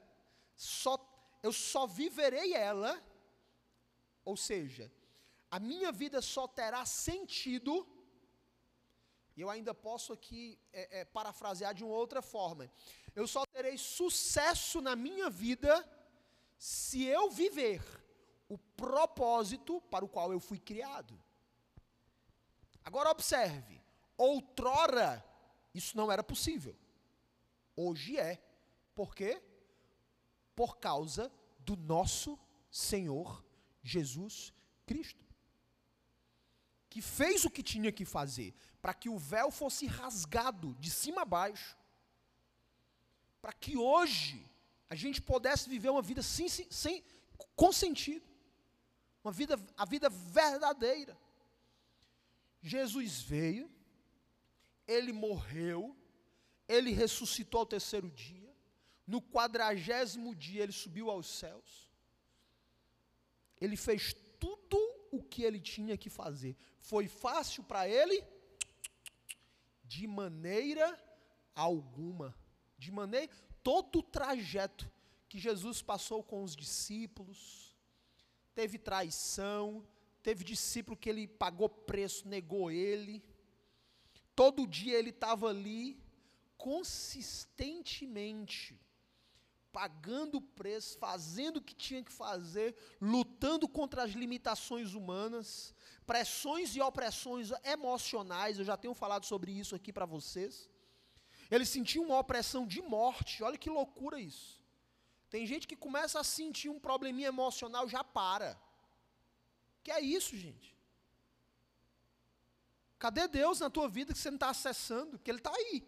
só 0.56 0.98
eu 1.44 1.54
só 1.54 1.86
viverei 1.86 2.54
ela 2.54 3.02
Ou 4.24 4.36
seja, 4.36 4.92
a 5.52 5.60
minha 5.60 5.92
vida 5.92 6.20
só 6.22 6.48
terá 6.48 6.84
sentido, 6.84 7.88
e 9.38 9.42
eu 9.42 9.50
ainda 9.50 9.74
posso 9.74 10.12
aqui 10.12 10.60
é, 10.74 11.02
é, 11.02 11.06
parafrasear 11.06 11.74
de 11.76 11.84
uma 11.84 11.94
outra 11.94 12.22
forma, 12.24 12.70
eu 13.16 13.28
só 13.28 13.46
terei 13.46 13.78
sucesso 13.78 14.82
na 14.82 14.96
minha 14.96 15.30
vida 15.30 15.88
se 16.58 17.04
eu 17.04 17.30
viver 17.30 17.84
o 18.50 18.58
propósito 18.58 19.80
para 19.92 20.04
o 20.04 20.10
qual 20.10 20.32
eu 20.32 20.40
fui 20.40 20.60
criado. 20.60 21.22
Agora 22.84 23.12
observe, 23.12 23.80
outrora 24.18 25.24
isso 25.74 25.96
não 25.98 26.12
era 26.12 26.24
possível. 26.24 26.76
Hoje 27.76 28.18
é. 28.18 28.42
Por 28.96 29.14
quê? 29.14 29.42
Por 30.56 30.78
causa 30.78 31.32
do 31.60 31.76
nosso 31.76 32.40
Senhor 32.72 33.44
Jesus 33.84 34.54
Cristo. 34.86 35.24
Que 36.90 37.02
fez 37.02 37.44
o 37.44 37.50
que 37.50 37.64
tinha 37.64 37.92
que 37.92 38.06
fazer, 38.06 38.54
para 38.82 38.94
que 38.94 39.10
o 39.10 39.18
véu 39.18 39.52
fosse 39.52 39.86
rasgado 39.86 40.76
de 40.76 40.90
cima 40.90 41.24
a 41.24 41.26
baixo, 41.26 41.78
para 43.42 43.52
que 43.52 43.78
hoje 43.78 44.50
a 44.90 44.96
gente 44.96 45.22
pudesse 45.22 45.70
viver 45.70 45.90
uma 45.90 46.02
vida 46.02 46.22
sem, 46.22 46.48
sem, 46.48 47.04
com 47.56 47.72
sentido, 47.72 48.26
uma 49.24 49.32
vida, 49.32 49.60
a 49.78 49.86
vida 49.86 50.10
verdadeira. 50.10 51.18
Jesus 52.62 53.22
veio, 53.22 53.70
ele 54.88 55.12
morreu, 55.12 55.96
ele 56.68 56.92
ressuscitou 56.92 57.60
ao 57.60 57.66
terceiro 57.66 58.10
dia, 58.10 58.45
no 59.06 59.22
quadragésimo 59.22 60.34
dia 60.36 60.64
ele 60.64 60.72
subiu 60.72 61.10
aos 61.10 61.28
céus, 61.28 61.92
ele 63.60 63.76
fez 63.78 64.14
tudo 64.40 64.78
o 65.12 65.22
que 65.24 65.44
ele 65.44 65.60
tinha 65.60 65.98
que 65.98 66.10
fazer. 66.10 66.56
Foi 66.80 67.08
fácil 67.08 67.64
para 67.64 67.88
ele? 67.88 68.24
De 69.84 70.08
maneira 70.08 71.00
alguma. 71.54 72.36
De 72.78 72.92
maneira, 72.92 73.32
todo 73.64 74.00
o 74.00 74.04
trajeto 74.04 74.92
que 75.30 75.40
Jesus 75.40 75.82
passou 75.82 76.22
com 76.24 76.44
os 76.44 76.54
discípulos, 76.56 77.76
teve 78.54 78.78
traição, 78.78 79.88
teve 80.22 80.44
discípulo 80.44 80.98
que 80.98 81.10
ele 81.10 81.28
pagou 81.28 81.70
preço, 81.70 82.28
negou 82.28 82.70
ele. 82.72 83.24
Todo 84.36 84.68
dia 84.68 84.98
ele 84.98 85.12
estava 85.12 85.50
ali, 85.50 85.98
consistentemente, 86.58 88.78
pagando 89.75 90.38
o 90.38 90.41
preço, 90.60 90.98
fazendo 90.98 91.58
o 91.58 91.62
que 91.62 91.75
tinha 91.75 92.01
que 92.01 92.13
fazer, 92.24 92.74
lutando 93.01 93.67
contra 93.67 94.03
as 94.03 94.12
limitações 94.12 94.94
humanas, 94.94 95.75
pressões 96.12 96.77
e 96.77 96.79
opressões 96.89 97.51
emocionais, 97.62 98.58
eu 98.58 98.63
já 98.63 98.77
tenho 98.77 98.94
falado 98.94 99.25
sobre 99.25 99.51
isso 99.51 99.75
aqui 99.75 99.91
para 99.91 100.05
vocês. 100.05 100.70
Ele 101.51 101.65
sentiu 101.65 102.03
uma 102.03 102.17
opressão 102.17 102.65
de 102.65 102.82
morte, 102.82 103.44
olha 103.44 103.58
que 103.58 103.70
loucura 103.70 104.17
isso. 104.17 104.63
Tem 105.29 105.46
gente 105.46 105.67
que 105.67 105.75
começa 105.75 106.22
a 106.22 106.24
sentir 106.24 106.70
um 106.70 106.79
probleminha 106.79 107.27
emocional 107.27 107.86
já 107.89 108.01
para. 108.01 108.58
Que 109.84 109.91
é 109.91 110.00
isso, 110.00 110.38
gente? 110.38 110.74
Cadê 112.98 113.27
Deus 113.27 113.60
na 113.60 113.70
tua 113.70 113.89
vida 113.89 114.13
que 114.13 114.20
você 114.20 114.32
não 114.32 114.38
está 114.38 114.51
acessando? 114.51 115.20
Que 115.20 115.29
Ele 115.29 115.39
está 115.39 115.53
aí. 115.53 115.84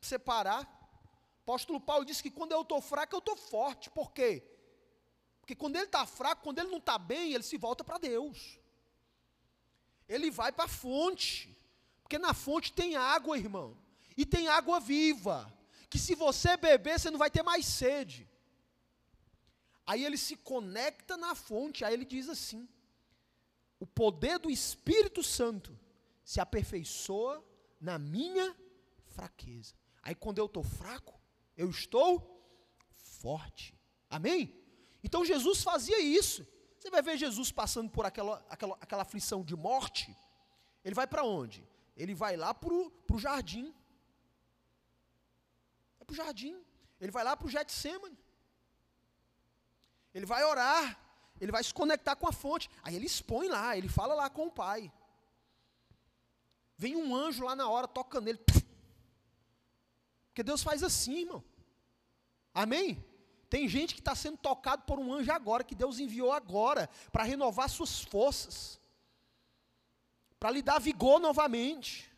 Você 0.00 0.16
parar. 0.16 0.73
Apóstolo 1.44 1.78
Paulo 1.78 2.06
disse 2.06 2.22
que 2.22 2.30
quando 2.30 2.52
eu 2.52 2.62
estou 2.62 2.80
fraco, 2.80 3.14
eu 3.14 3.18
estou 3.18 3.36
forte. 3.36 3.90
Por 3.90 4.12
quê? 4.12 4.42
Porque 5.40 5.54
quando 5.54 5.76
ele 5.76 5.84
está 5.84 6.06
fraco, 6.06 6.42
quando 6.42 6.58
ele 6.58 6.70
não 6.70 6.78
está 6.78 6.96
bem, 6.96 7.34
ele 7.34 7.44
se 7.44 7.58
volta 7.58 7.84
para 7.84 7.98
Deus. 7.98 8.58
Ele 10.08 10.30
vai 10.30 10.50
para 10.50 10.64
a 10.64 10.68
fonte. 10.68 11.54
Porque 12.02 12.18
na 12.18 12.32
fonte 12.32 12.72
tem 12.72 12.96
água, 12.96 13.36
irmão. 13.36 13.76
E 14.16 14.24
tem 14.24 14.48
água 14.48 14.80
viva. 14.80 15.52
Que 15.90 15.98
se 15.98 16.14
você 16.14 16.56
beber, 16.56 16.98
você 16.98 17.10
não 17.10 17.18
vai 17.18 17.30
ter 17.30 17.42
mais 17.42 17.66
sede. 17.66 18.26
Aí 19.86 20.02
ele 20.02 20.16
se 20.16 20.36
conecta 20.36 21.14
na 21.18 21.34
fonte, 21.34 21.84
aí 21.84 21.92
ele 21.92 22.06
diz 22.06 22.30
assim: 22.30 22.66
o 23.78 23.86
poder 23.86 24.38
do 24.38 24.50
Espírito 24.50 25.22
Santo 25.22 25.78
se 26.24 26.40
aperfeiçoa 26.40 27.44
na 27.78 27.98
minha 27.98 28.56
fraqueza. 29.08 29.74
Aí 30.02 30.14
quando 30.14 30.38
eu 30.38 30.46
estou 30.46 30.64
fraco, 30.64 31.20
eu 31.56 31.70
estou 31.70 32.42
forte. 32.92 33.78
Amém? 34.10 34.54
Então 35.02 35.24
Jesus 35.24 35.62
fazia 35.62 36.00
isso. 36.00 36.46
Você 36.78 36.90
vai 36.90 37.02
ver 37.02 37.16
Jesus 37.16 37.50
passando 37.50 37.90
por 37.90 38.04
aquela, 38.04 38.44
aquela, 38.48 38.76
aquela 38.80 39.02
aflição 39.02 39.42
de 39.42 39.56
morte. 39.56 40.14
Ele 40.84 40.94
vai 40.94 41.06
para 41.06 41.24
onde? 41.24 41.66
Ele 41.96 42.14
vai 42.14 42.36
lá 42.36 42.52
para 42.52 42.72
o 42.72 43.18
jardim. 43.18 43.74
É 46.00 46.04
para 46.04 46.12
o 46.12 46.16
jardim. 46.16 46.62
Ele 47.00 47.10
vai 47.10 47.24
lá 47.24 47.36
para 47.36 47.46
o 47.46 47.50
Getsemane. 47.50 48.18
Ele 50.12 50.26
vai 50.26 50.44
orar, 50.44 50.98
ele 51.40 51.50
vai 51.50 51.64
se 51.64 51.74
conectar 51.74 52.14
com 52.14 52.28
a 52.28 52.32
fonte. 52.32 52.70
Aí 52.82 52.94
ele 52.94 53.06
expõe 53.06 53.48
lá, 53.48 53.76
ele 53.76 53.88
fala 53.88 54.14
lá 54.14 54.30
com 54.30 54.46
o 54.46 54.50
pai. 54.50 54.92
Vem 56.76 56.96
um 56.96 57.14
anjo 57.14 57.44
lá 57.44 57.56
na 57.56 57.68
hora, 57.68 57.88
tocando 57.88 58.26
nele. 58.26 58.38
Porque 60.34 60.42
Deus 60.42 60.64
faz 60.64 60.82
assim, 60.82 61.20
irmão. 61.20 61.44
Amém? 62.52 63.00
Tem 63.48 63.68
gente 63.68 63.94
que 63.94 64.00
está 64.00 64.16
sendo 64.16 64.36
tocado 64.36 64.82
por 64.82 64.98
um 64.98 65.12
anjo 65.12 65.30
agora, 65.30 65.62
que 65.62 65.76
Deus 65.76 66.00
enviou 66.00 66.32
agora, 66.32 66.90
para 67.12 67.22
renovar 67.22 67.68
suas 67.70 68.00
forças, 68.00 68.80
para 70.40 70.50
lhe 70.50 70.60
dar 70.60 70.80
vigor 70.80 71.20
novamente. 71.20 72.12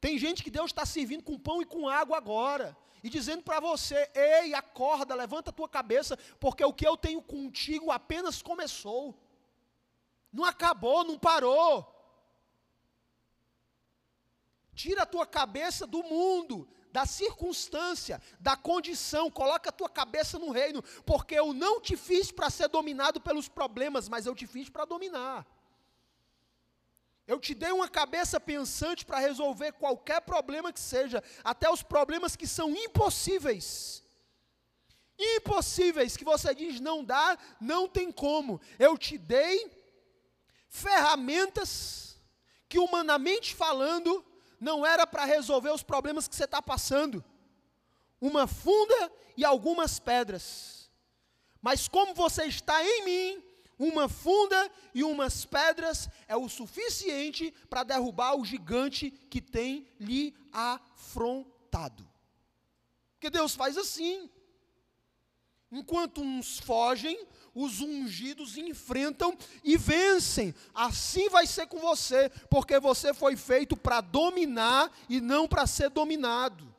Tem 0.00 0.18
gente 0.18 0.42
que 0.42 0.50
Deus 0.50 0.72
está 0.72 0.84
servindo 0.84 1.22
com 1.22 1.38
pão 1.38 1.62
e 1.62 1.64
com 1.64 1.88
água 1.88 2.16
agora, 2.16 2.76
e 3.00 3.08
dizendo 3.08 3.44
para 3.44 3.60
você: 3.60 4.10
ei, 4.12 4.52
acorda, 4.52 5.14
levanta 5.14 5.50
a 5.50 5.52
tua 5.52 5.68
cabeça, 5.68 6.18
porque 6.40 6.64
o 6.64 6.72
que 6.72 6.84
eu 6.84 6.96
tenho 6.96 7.22
contigo 7.22 7.92
apenas 7.92 8.42
começou, 8.42 9.16
não 10.32 10.44
acabou, 10.44 11.04
não 11.04 11.16
parou. 11.16 11.95
Tira 14.76 15.02
a 15.04 15.06
tua 15.06 15.26
cabeça 15.26 15.86
do 15.86 16.02
mundo, 16.02 16.68
da 16.92 17.06
circunstância, 17.06 18.20
da 18.38 18.56
condição, 18.56 19.30
coloca 19.30 19.70
a 19.70 19.72
tua 19.72 19.88
cabeça 19.88 20.38
no 20.38 20.50
reino, 20.50 20.82
porque 21.04 21.34
eu 21.34 21.54
não 21.54 21.80
te 21.80 21.96
fiz 21.96 22.30
para 22.30 22.50
ser 22.50 22.68
dominado 22.68 23.18
pelos 23.18 23.48
problemas, 23.48 24.06
mas 24.06 24.26
eu 24.26 24.34
te 24.34 24.46
fiz 24.46 24.68
para 24.68 24.84
dominar. 24.84 25.46
Eu 27.26 27.40
te 27.40 27.54
dei 27.54 27.72
uma 27.72 27.88
cabeça 27.88 28.38
pensante 28.38 29.04
para 29.06 29.18
resolver 29.18 29.72
qualquer 29.72 30.20
problema 30.20 30.70
que 30.70 30.78
seja, 30.78 31.24
até 31.42 31.70
os 31.70 31.82
problemas 31.82 32.36
que 32.36 32.46
são 32.46 32.70
impossíveis. 32.70 34.04
Impossíveis, 35.18 36.18
que 36.18 36.24
você 36.24 36.54
diz 36.54 36.80
não 36.80 37.02
dá, 37.02 37.38
não 37.58 37.88
tem 37.88 38.12
como. 38.12 38.60
Eu 38.78 38.98
te 38.98 39.16
dei 39.16 39.70
ferramentas 40.68 42.18
que, 42.68 42.78
humanamente 42.78 43.54
falando, 43.54 44.22
não 44.60 44.84
era 44.84 45.06
para 45.06 45.24
resolver 45.24 45.70
os 45.70 45.82
problemas 45.82 46.26
que 46.26 46.34
você 46.34 46.44
está 46.44 46.62
passando. 46.62 47.24
Uma 48.20 48.46
funda 48.46 49.12
e 49.36 49.44
algumas 49.44 49.98
pedras. 49.98 50.90
Mas 51.60 51.88
como 51.88 52.14
você 52.14 52.44
está 52.44 52.82
em 52.82 53.04
mim, 53.04 53.44
uma 53.78 54.08
funda 54.08 54.70
e 54.94 55.04
umas 55.04 55.44
pedras 55.44 56.08
é 56.26 56.36
o 56.36 56.48
suficiente 56.48 57.52
para 57.68 57.82
derrubar 57.82 58.34
o 58.36 58.44
gigante 58.44 59.10
que 59.10 59.40
tem 59.40 59.86
lhe 60.00 60.34
afrontado. 60.52 62.08
Porque 63.12 63.28
Deus 63.28 63.54
faz 63.54 63.76
assim. 63.76 64.30
Enquanto 65.70 66.22
uns 66.22 66.58
fogem, 66.58 67.26
os 67.56 67.80
ungidos 67.80 68.58
enfrentam 68.58 69.36
e 69.64 69.78
vencem. 69.78 70.54
Assim 70.74 71.30
vai 71.30 71.46
ser 71.46 71.66
com 71.66 71.78
você, 71.78 72.28
porque 72.50 72.78
você 72.78 73.14
foi 73.14 73.34
feito 73.34 73.74
para 73.74 74.02
dominar 74.02 74.94
e 75.08 75.22
não 75.22 75.48
para 75.48 75.66
ser 75.66 75.88
dominado. 75.88 76.72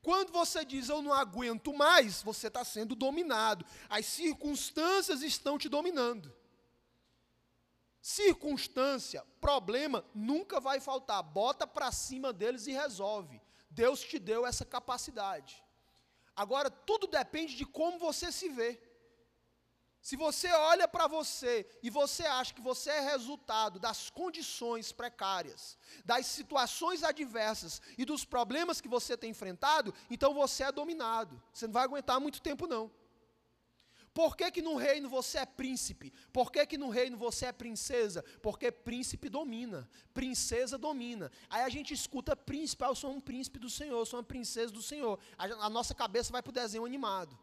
Quando 0.00 0.32
você 0.32 0.64
diz 0.64 0.88
eu 0.88 1.02
não 1.02 1.12
aguento 1.12 1.74
mais, 1.74 2.22
você 2.22 2.46
está 2.46 2.64
sendo 2.64 2.94
dominado. 2.94 3.66
As 3.88 4.06
circunstâncias 4.06 5.20
estão 5.22 5.58
te 5.58 5.68
dominando. 5.68 6.32
Circunstância, 8.00 9.26
problema, 9.40 10.04
nunca 10.14 10.60
vai 10.60 10.78
faltar. 10.78 11.22
Bota 11.24 11.66
para 11.66 11.90
cima 11.90 12.32
deles 12.32 12.68
e 12.68 12.72
resolve. 12.72 13.42
Deus 13.68 14.00
te 14.00 14.18
deu 14.18 14.46
essa 14.46 14.64
capacidade. 14.64 15.62
Agora, 16.34 16.70
tudo 16.70 17.06
depende 17.06 17.56
de 17.56 17.64
como 17.64 17.98
você 17.98 18.30
se 18.32 18.48
vê. 18.48 18.80
Se 20.02 20.16
você 20.16 20.50
olha 20.50 20.88
para 20.88 21.06
você 21.06 21.68
e 21.82 21.90
você 21.90 22.24
acha 22.24 22.54
que 22.54 22.62
você 22.62 22.90
é 22.90 23.00
resultado 23.00 23.78
das 23.78 24.08
condições 24.08 24.92
precárias, 24.92 25.76
das 26.04 26.24
situações 26.24 27.02
adversas 27.02 27.82
e 27.98 28.04
dos 28.04 28.24
problemas 28.24 28.80
que 28.80 28.88
você 28.88 29.14
tem 29.14 29.30
enfrentado, 29.30 29.94
então 30.08 30.32
você 30.32 30.64
é 30.64 30.72
dominado. 30.72 31.40
Você 31.52 31.66
não 31.66 31.74
vai 31.74 31.84
aguentar 31.84 32.18
muito 32.18 32.40
tempo, 32.40 32.66
não. 32.66 32.90
Por 34.12 34.36
que, 34.36 34.50
que 34.50 34.60
no 34.60 34.76
reino 34.76 35.08
você 35.08 35.38
é 35.38 35.46
príncipe? 35.46 36.12
Por 36.32 36.50
que, 36.50 36.66
que 36.66 36.76
no 36.76 36.88
reino 36.88 37.16
você 37.16 37.46
é 37.46 37.52
princesa? 37.52 38.24
Porque 38.42 38.70
príncipe 38.72 39.28
domina, 39.28 39.88
princesa 40.12 40.76
domina. 40.76 41.30
Aí 41.48 41.62
a 41.62 41.68
gente 41.68 41.94
escuta 41.94 42.34
príncipe, 42.34 42.84
ah, 42.84 42.88
eu 42.88 42.96
sou 42.96 43.12
um 43.12 43.20
príncipe 43.20 43.58
do 43.58 43.70
Senhor, 43.70 43.96
eu 43.96 44.06
sou 44.06 44.18
uma 44.18 44.24
princesa 44.24 44.72
do 44.72 44.82
Senhor. 44.82 45.18
A, 45.38 45.44
a 45.44 45.70
nossa 45.70 45.94
cabeça 45.94 46.32
vai 46.32 46.42
para 46.42 46.50
o 46.50 46.52
desenho 46.52 46.84
animado. 46.84 47.38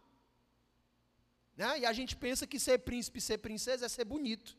Né? 1.55 1.79
E 1.79 1.85
a 1.85 1.93
gente 1.93 2.15
pensa 2.17 2.45
que 2.45 2.59
ser 2.59 2.79
príncipe, 2.79 3.21
ser 3.21 3.37
princesa 3.37 3.85
é 3.85 3.89
ser 3.89 4.03
bonito. 4.03 4.57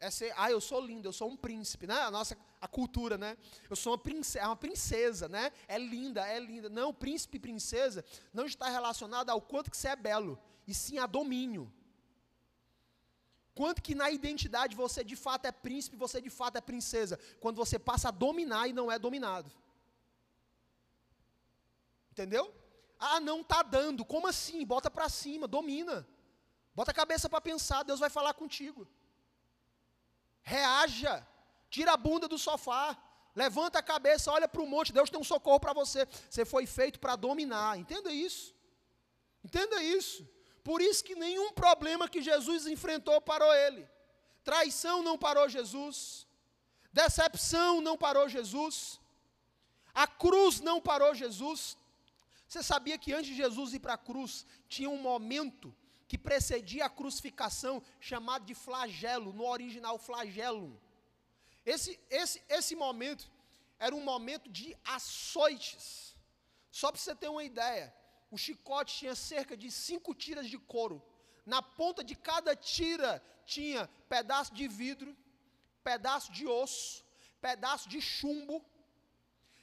É 0.00 0.10
ser, 0.10 0.32
ah, 0.36 0.50
eu 0.50 0.60
sou 0.60 0.80
lindo, 0.80 1.08
eu 1.08 1.12
sou 1.12 1.28
um 1.28 1.36
príncipe, 1.36 1.86
né? 1.86 2.00
A 2.00 2.10
nossa 2.10 2.36
a 2.60 2.68
cultura, 2.68 3.16
né? 3.16 3.36
Eu 3.68 3.76
sou 3.76 3.92
uma 3.92 3.98
princesa, 3.98 4.46
uma 4.46 4.56
princesa, 4.56 5.28
né? 5.28 5.52
É 5.66 5.78
linda, 5.78 6.26
é 6.26 6.38
linda. 6.38 6.68
Não, 6.68 6.92
príncipe 6.92 7.36
e 7.36 7.40
princesa 7.40 8.04
não 8.32 8.46
está 8.46 8.68
relacionado 8.68 9.30
ao 9.30 9.40
quanto 9.40 9.70
que 9.70 9.76
você 9.76 9.88
é 9.88 9.96
belo, 9.96 10.38
e 10.66 10.74
sim 10.74 10.98
a 10.98 11.06
domínio. 11.06 11.72
Quanto 13.54 13.82
que 13.82 13.92
na 13.92 14.08
identidade 14.08 14.76
você 14.76 15.02
de 15.02 15.16
fato 15.16 15.46
é 15.46 15.52
príncipe, 15.52 15.96
você 15.96 16.20
de 16.20 16.30
fato 16.30 16.56
é 16.56 16.60
princesa, 16.60 17.18
quando 17.40 17.56
você 17.56 17.76
passa 17.76 18.08
a 18.08 18.12
dominar 18.12 18.68
e 18.68 18.72
não 18.72 18.90
é 18.90 18.98
dominado. 18.98 19.50
Entendeu? 22.12 22.54
Ah, 22.98 23.18
não 23.20 23.40
está 23.40 23.62
dando. 23.62 24.04
Como 24.04 24.28
assim? 24.28 24.64
Bota 24.64 24.90
para 24.90 25.08
cima, 25.08 25.48
domina. 25.48 26.06
Bota 26.74 26.92
a 26.92 26.94
cabeça 26.94 27.28
para 27.28 27.40
pensar, 27.40 27.82
Deus 27.82 27.98
vai 27.98 28.10
falar 28.10 28.34
contigo. 28.34 28.86
Reaja. 30.54 31.14
Tira 31.74 31.92
a 31.92 32.02
bunda 32.06 32.26
do 32.32 32.38
sofá. 32.48 32.84
Levanta 33.42 33.78
a 33.78 33.88
cabeça, 33.92 34.32
olha 34.36 34.48
para 34.52 34.62
o 34.62 34.70
monte. 34.74 34.92
Deus 34.98 35.10
tem 35.10 35.20
um 35.20 35.30
socorro 35.32 35.60
para 35.64 35.74
você. 35.80 36.00
Você 36.28 36.44
foi 36.52 36.64
feito 36.78 36.98
para 36.98 37.14
dominar. 37.26 37.78
Entenda 37.82 38.10
isso. 38.26 38.54
Entenda 39.44 39.82
isso. 39.96 40.20
Por 40.68 40.80
isso 40.88 41.04
que 41.08 41.14
nenhum 41.14 41.50
problema 41.52 42.08
que 42.14 42.22
Jesus 42.30 42.66
enfrentou 42.66 43.18
parou 43.20 43.52
ele. 43.64 43.82
Traição 44.48 44.96
não 45.08 45.16
parou 45.26 45.46
Jesus. 45.48 46.26
Decepção 47.00 47.80
não 47.80 47.96
parou 48.04 48.26
Jesus. 48.36 48.74
A 49.94 50.06
cruz 50.06 50.60
não 50.68 50.80
parou 50.80 51.14
Jesus. 51.22 51.76
Você 52.46 52.62
sabia 52.62 52.96
que 53.02 53.12
antes 53.12 53.30
de 53.30 53.36
Jesus 53.42 53.74
ir 53.74 53.80
para 53.80 53.94
a 53.94 54.04
cruz, 54.08 54.46
tinha 54.68 54.90
um 54.96 55.00
momento 55.10 55.74
que 56.08 56.16
precedia 56.16 56.86
a 56.86 56.90
crucificação, 56.90 57.82
chamado 58.00 58.46
de 58.46 58.54
flagelo, 58.54 59.32
no 59.32 59.44
original 59.46 59.98
flagelo. 59.98 60.80
Esse, 61.66 62.00
esse, 62.08 62.42
esse 62.48 62.74
momento 62.74 63.30
era 63.78 63.94
um 63.94 64.02
momento 64.02 64.48
de 64.48 64.74
açoites. 64.84 66.16
Só 66.70 66.90
para 66.90 66.98
você 67.00 67.14
ter 67.14 67.28
uma 67.28 67.44
ideia, 67.44 67.94
o 68.30 68.38
chicote 68.38 68.96
tinha 68.96 69.14
cerca 69.14 69.54
de 69.54 69.70
cinco 69.70 70.14
tiras 70.14 70.48
de 70.48 70.58
couro. 70.58 71.02
Na 71.44 71.60
ponta 71.60 72.02
de 72.02 72.14
cada 72.16 72.56
tira 72.56 73.22
tinha 73.44 73.86
pedaço 74.08 74.54
de 74.54 74.66
vidro, 74.66 75.14
pedaço 75.84 76.32
de 76.32 76.46
osso, 76.46 77.04
pedaço 77.38 77.86
de 77.86 78.00
chumbo. 78.00 78.64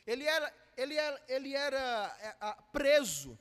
Ele 0.05 0.25
era, 0.25 0.53
ele 0.77 0.95
era, 0.95 1.23
ele 1.27 1.53
era 1.55 2.17
é, 2.19 2.55
preso 2.71 3.37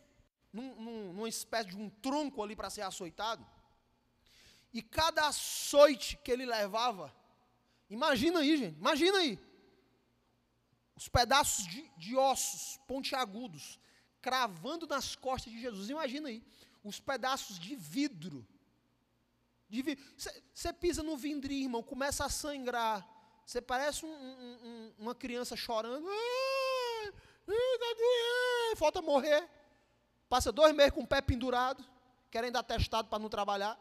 num, 0.54 0.74
num, 0.76 1.12
numa 1.12 1.28
espécie 1.28 1.70
de 1.70 1.76
um 1.76 1.90
tronco 1.90 2.42
ali 2.42 2.54
para 2.54 2.70
ser 2.70 2.82
açoitado. 2.82 3.44
E 4.72 4.80
cada 4.80 5.26
açoite 5.26 6.16
que 6.22 6.30
ele 6.30 6.46
levava, 6.46 7.14
imagina 7.90 8.38
aí, 8.38 8.56
gente, 8.56 8.78
imagina 8.78 9.18
aí. 9.18 9.38
Os 10.96 11.08
pedaços 11.08 11.66
de, 11.66 11.90
de 11.96 12.16
ossos 12.16 12.78
pontiagudos, 12.86 13.80
cravando 14.22 14.86
nas 14.86 15.16
costas 15.16 15.52
de 15.52 15.60
Jesus. 15.60 15.90
Imagina 15.90 16.28
aí. 16.28 16.42
Os 16.84 17.00
pedaços 17.00 17.58
de 17.58 17.74
vidro. 17.74 18.46
Você 20.54 20.72
pisa 20.72 21.02
no 21.02 21.16
vidrinho, 21.16 21.64
irmão, 21.64 21.82
começa 21.82 22.24
a 22.24 22.28
sangrar. 22.28 23.04
Você 23.44 23.60
parece 23.60 24.06
um, 24.06 24.08
um, 24.08 24.94
uma 24.98 25.14
criança 25.14 25.56
chorando. 25.56 26.06
Ah, 26.08 27.12
tá 27.46 27.94
doendo, 27.98 28.76
falta 28.76 29.02
morrer. 29.02 29.48
Passa 30.28 30.50
dois 30.50 30.74
meses 30.74 30.92
com 30.92 31.02
o 31.02 31.06
pé 31.06 31.20
pendurado, 31.20 31.84
querendo 32.30 32.56
atestado 32.56 33.08
para 33.08 33.18
não 33.18 33.28
trabalhar. 33.28 33.78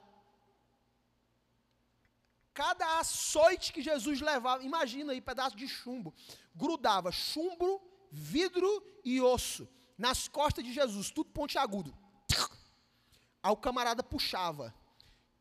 Cada 2.53 2.99
açoite 2.99 3.73
que 3.73 3.81
Jesus 3.81 4.21
levava, 4.21 4.63
imagina 4.63 5.11
aí, 5.11 5.19
pedaço 5.19 5.55
de 5.55 5.67
chumbo, 5.67 6.13
grudava 6.55 7.11
chumbo, 7.11 7.81
vidro 8.11 8.83
e 9.03 9.19
osso 9.19 9.67
nas 9.97 10.27
costas 10.27 10.63
de 10.63 10.71
Jesus, 10.71 11.09
tudo 11.09 11.31
pontiagudo. 11.31 11.95
Aí 13.41 13.51
o 13.51 13.57
camarada 13.57 14.03
puxava. 14.03 14.73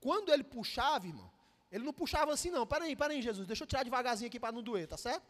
Quando 0.00 0.32
ele 0.32 0.42
puxava, 0.42 1.06
irmão, 1.06 1.30
ele 1.70 1.84
não 1.84 1.92
puxava 1.92 2.32
assim, 2.32 2.50
não. 2.50 2.66
Peraí, 2.66 2.96
peraí, 2.96 3.22
Jesus, 3.22 3.46
deixa 3.46 3.62
eu 3.62 3.66
tirar 3.66 3.84
devagarzinho 3.84 4.28
aqui 4.28 4.40
para 4.40 4.52
não 4.52 4.62
doer, 4.62 4.88
tá 4.88 4.96
certo? 4.96 5.24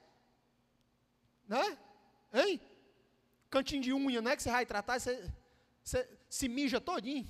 Né? 1.46 1.78
Hein? 2.32 2.60
Cantinho 3.50 3.82
de 3.82 3.92
unha, 3.92 4.22
né? 4.22 4.34
Que 4.36 4.42
você 4.42 4.50
vai 4.50 4.64
tratar, 4.64 4.98
você 4.98 5.30
você 5.82 6.08
se 6.28 6.48
mija 6.48 6.80
todinho. 6.80 7.28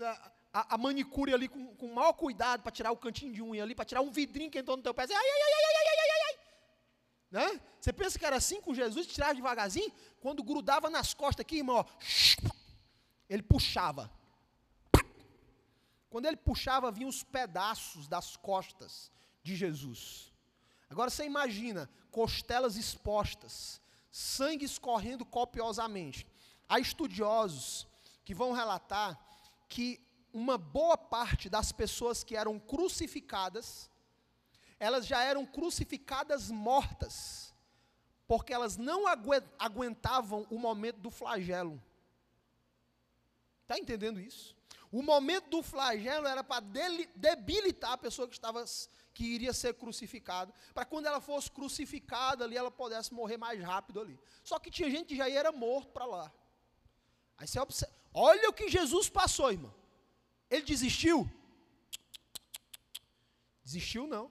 A, 0.00 0.32
a, 0.52 0.74
a 0.74 0.78
manicure 0.78 1.32
ali 1.32 1.48
com, 1.48 1.74
com 1.76 1.94
maior 1.94 2.12
cuidado 2.12 2.62
para 2.62 2.72
tirar 2.72 2.90
o 2.90 2.96
cantinho 2.96 3.32
de 3.32 3.42
unha 3.42 3.62
ali, 3.62 3.74
para 3.74 3.84
tirar 3.84 4.00
um 4.00 4.10
vidrinho 4.10 4.50
que 4.50 4.58
entrou 4.58 4.76
no 4.76 4.82
teu 4.82 4.94
pé. 4.94 5.02
Ai, 5.02 5.08
ai, 5.10 5.18
ai, 5.18 5.52
ai, 5.52 5.64
ai, 5.64 5.86
ai, 5.88 6.10
ai, 6.10 6.20
ai. 6.28 6.38
Né? 7.30 7.60
Você 7.80 7.92
pensa 7.92 8.18
que 8.18 8.26
era 8.26 8.36
assim 8.36 8.60
com 8.60 8.74
Jesus, 8.74 9.06
tirava 9.06 9.34
devagarzinho? 9.34 9.92
Quando 10.20 10.42
grudava 10.42 10.90
nas 10.90 11.14
costas 11.14 11.40
aqui, 11.40 11.58
irmão, 11.58 11.76
ó, 11.76 11.84
ele 13.28 13.42
puxava. 13.42 14.10
Quando 16.10 16.26
ele 16.26 16.36
puxava, 16.36 16.90
vinham 16.90 17.08
os 17.08 17.22
pedaços 17.22 18.08
das 18.08 18.36
costas 18.36 19.12
de 19.44 19.54
Jesus. 19.54 20.32
Agora 20.88 21.08
você 21.08 21.24
imagina, 21.24 21.88
costelas 22.10 22.76
expostas, 22.76 23.80
sangue 24.10 24.64
escorrendo 24.64 25.24
copiosamente. 25.24 26.26
Há 26.70 26.78
estudiosos 26.78 27.84
que 28.24 28.32
vão 28.32 28.52
relatar 28.52 29.18
que 29.68 30.00
uma 30.32 30.56
boa 30.56 30.96
parte 30.96 31.50
das 31.50 31.72
pessoas 31.72 32.22
que 32.22 32.36
eram 32.36 32.60
crucificadas, 32.60 33.90
elas 34.78 35.04
já 35.04 35.20
eram 35.20 35.44
crucificadas 35.44 36.48
mortas, 36.48 37.52
porque 38.28 38.52
elas 38.52 38.76
não 38.76 39.02
aguentavam 39.58 40.46
o 40.48 40.60
momento 40.60 40.98
do 40.98 41.10
flagelo. 41.10 41.82
Está 43.62 43.76
entendendo 43.76 44.20
isso? 44.20 44.54
O 44.92 45.02
momento 45.02 45.50
do 45.50 45.64
flagelo 45.64 46.28
era 46.28 46.44
para 46.44 46.64
debilitar 47.16 47.92
a 47.94 47.98
pessoa 47.98 48.28
que 48.28 48.34
estava 48.34 48.64
que 49.12 49.24
iria 49.24 49.52
ser 49.52 49.74
crucificada, 49.74 50.54
para 50.72 50.84
quando 50.84 51.06
ela 51.06 51.20
fosse 51.20 51.50
crucificada 51.50 52.44
ali, 52.44 52.56
ela 52.56 52.70
pudesse 52.70 53.12
morrer 53.12 53.36
mais 53.36 53.60
rápido 53.60 54.00
ali. 54.00 54.16
Só 54.44 54.56
que 54.60 54.70
tinha 54.70 54.88
gente 54.88 55.08
que 55.08 55.16
já 55.16 55.28
era 55.28 55.50
morto 55.50 55.90
para 55.90 56.06
lá. 56.06 56.32
Aí 57.40 57.48
você 57.48 57.58
observa, 57.58 57.94
olha 58.12 58.50
o 58.50 58.52
que 58.52 58.68
Jesus 58.68 59.08
passou, 59.08 59.50
irmão. 59.50 59.74
Ele 60.50 60.62
desistiu? 60.62 61.26
Desistiu 63.64 64.06
não. 64.06 64.30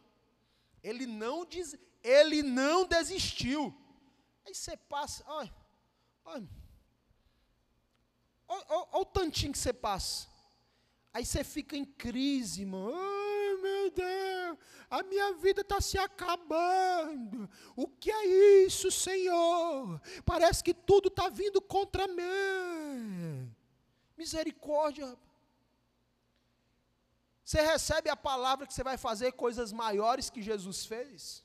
Ele 0.84 1.08
não 1.08 1.43
des, 1.43 1.76
ele 2.04 2.43
não 2.43 2.86
desistiu. 2.86 3.76
Aí 4.45 4.54
você 4.54 4.78
passa, 4.78 5.24
olha, 5.26 5.52
olha, 6.24 6.48
olha, 8.48 8.65
olha, 8.69 8.88
o 8.93 9.04
tantinho 9.04 9.54
que 9.54 9.58
você 9.58 9.74
passa. 9.74 10.28
Aí 11.19 11.25
você 11.25 11.43
fica 11.43 11.75
em 11.75 11.84
crise, 11.84 12.62
irmão. 12.62 12.93
Ai, 12.95 13.55
meu 13.62 13.91
Deus, 13.91 14.58
a 14.89 15.03
minha 15.03 15.34
vida 15.34 15.60
está 15.60 15.82
se 15.82 15.97
acabando. 15.97 17.49
O 17.75 17.89
que 17.89 18.10
é 18.10 18.25
isso, 18.63 18.89
Senhor? 18.89 20.01
Parece 20.25 20.63
que 20.63 20.73
tudo 20.73 21.10
está 21.10 21.27
vindo 21.27 21.60
contra 21.60 22.08
mim. 22.08 23.53
Misericórdia. 24.17 25.17
Você 27.43 27.60
recebe 27.63 28.10
a 28.10 28.15
palavra 28.15 28.65
que 28.65 28.73
você 28.73 28.82
vai 28.82 28.97
fazer 28.97 29.34
coisas 29.34 29.73
maiores 29.73 30.29
que 30.29 30.41
Jesus 30.41 30.86
fez? 30.86 31.43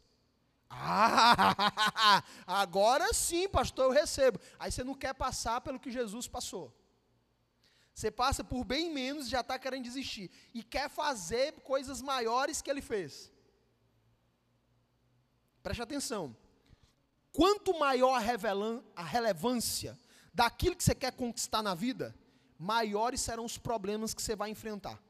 Ah, 0.70 2.22
agora 2.46 3.12
sim, 3.12 3.48
pastor, 3.48 3.86
eu 3.86 3.90
recebo. 3.90 4.38
Aí 4.56 4.70
você 4.70 4.84
não 4.84 4.94
quer 4.94 5.14
passar 5.14 5.60
pelo 5.62 5.80
que 5.80 5.90
Jesus 5.90 6.28
passou. 6.28 6.72
Você 7.94 8.10
passa 8.10 8.42
por 8.42 8.64
bem 8.64 8.92
menos 8.92 9.26
e 9.26 9.30
já 9.30 9.40
está 9.40 9.56
querendo 9.56 9.84
desistir. 9.84 10.30
E 10.52 10.62
quer 10.62 10.90
fazer 10.90 11.52
coisas 11.60 12.02
maiores 12.02 12.60
que 12.60 12.68
ele 12.68 12.82
fez. 12.82 13.32
Preste 15.62 15.80
atenção. 15.80 16.36
Quanto 17.32 17.78
maior 17.78 18.20
a, 18.20 19.00
a 19.00 19.04
relevância 19.04 19.98
daquilo 20.32 20.74
que 20.74 20.82
você 20.82 20.94
quer 20.94 21.12
conquistar 21.12 21.62
na 21.62 21.74
vida, 21.74 22.14
maiores 22.58 23.20
serão 23.20 23.44
os 23.44 23.56
problemas 23.56 24.12
que 24.12 24.20
você 24.20 24.34
vai 24.34 24.50
enfrentar. 24.50 25.00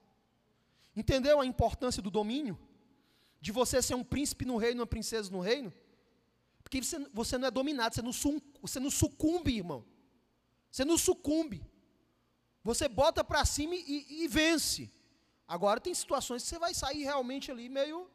Entendeu 0.95 1.41
a 1.41 1.47
importância 1.47 2.03
do 2.03 2.11
domínio? 2.11 2.59
De 3.41 3.51
você 3.51 3.81
ser 3.81 3.95
um 3.95 4.05
príncipe 4.05 4.45
no 4.45 4.59
reino, 4.59 4.81
uma 4.81 4.87
princesa 4.87 5.31
no 5.31 5.41
reino? 5.41 5.73
Porque 6.63 6.83
você, 6.83 6.99
você 7.13 7.39
não 7.39 7.49
é 7.49 7.51
dominado, 7.51 7.95
você 7.95 8.03
não, 8.03 8.13
você 8.61 8.79
não 8.79 8.91
sucumbe, 8.91 9.57
irmão. 9.57 9.85
Você 10.71 10.85
não 10.85 10.99
sucumbe. 10.99 11.63
Você 12.65 12.89
bota 12.89 13.23
para 13.23 13.45
cima 13.45 13.75
e, 13.75 14.25
e, 14.25 14.27
vence. 14.27 14.91
Agora 15.47 15.79
tem 15.79 15.93
situações 15.93 16.43
que 16.43 16.49
você 16.49 16.59
vai 16.59 16.73
sair 16.73 17.05
realmente 17.05 17.51
ali 17.51 17.69
meio 17.69 18.11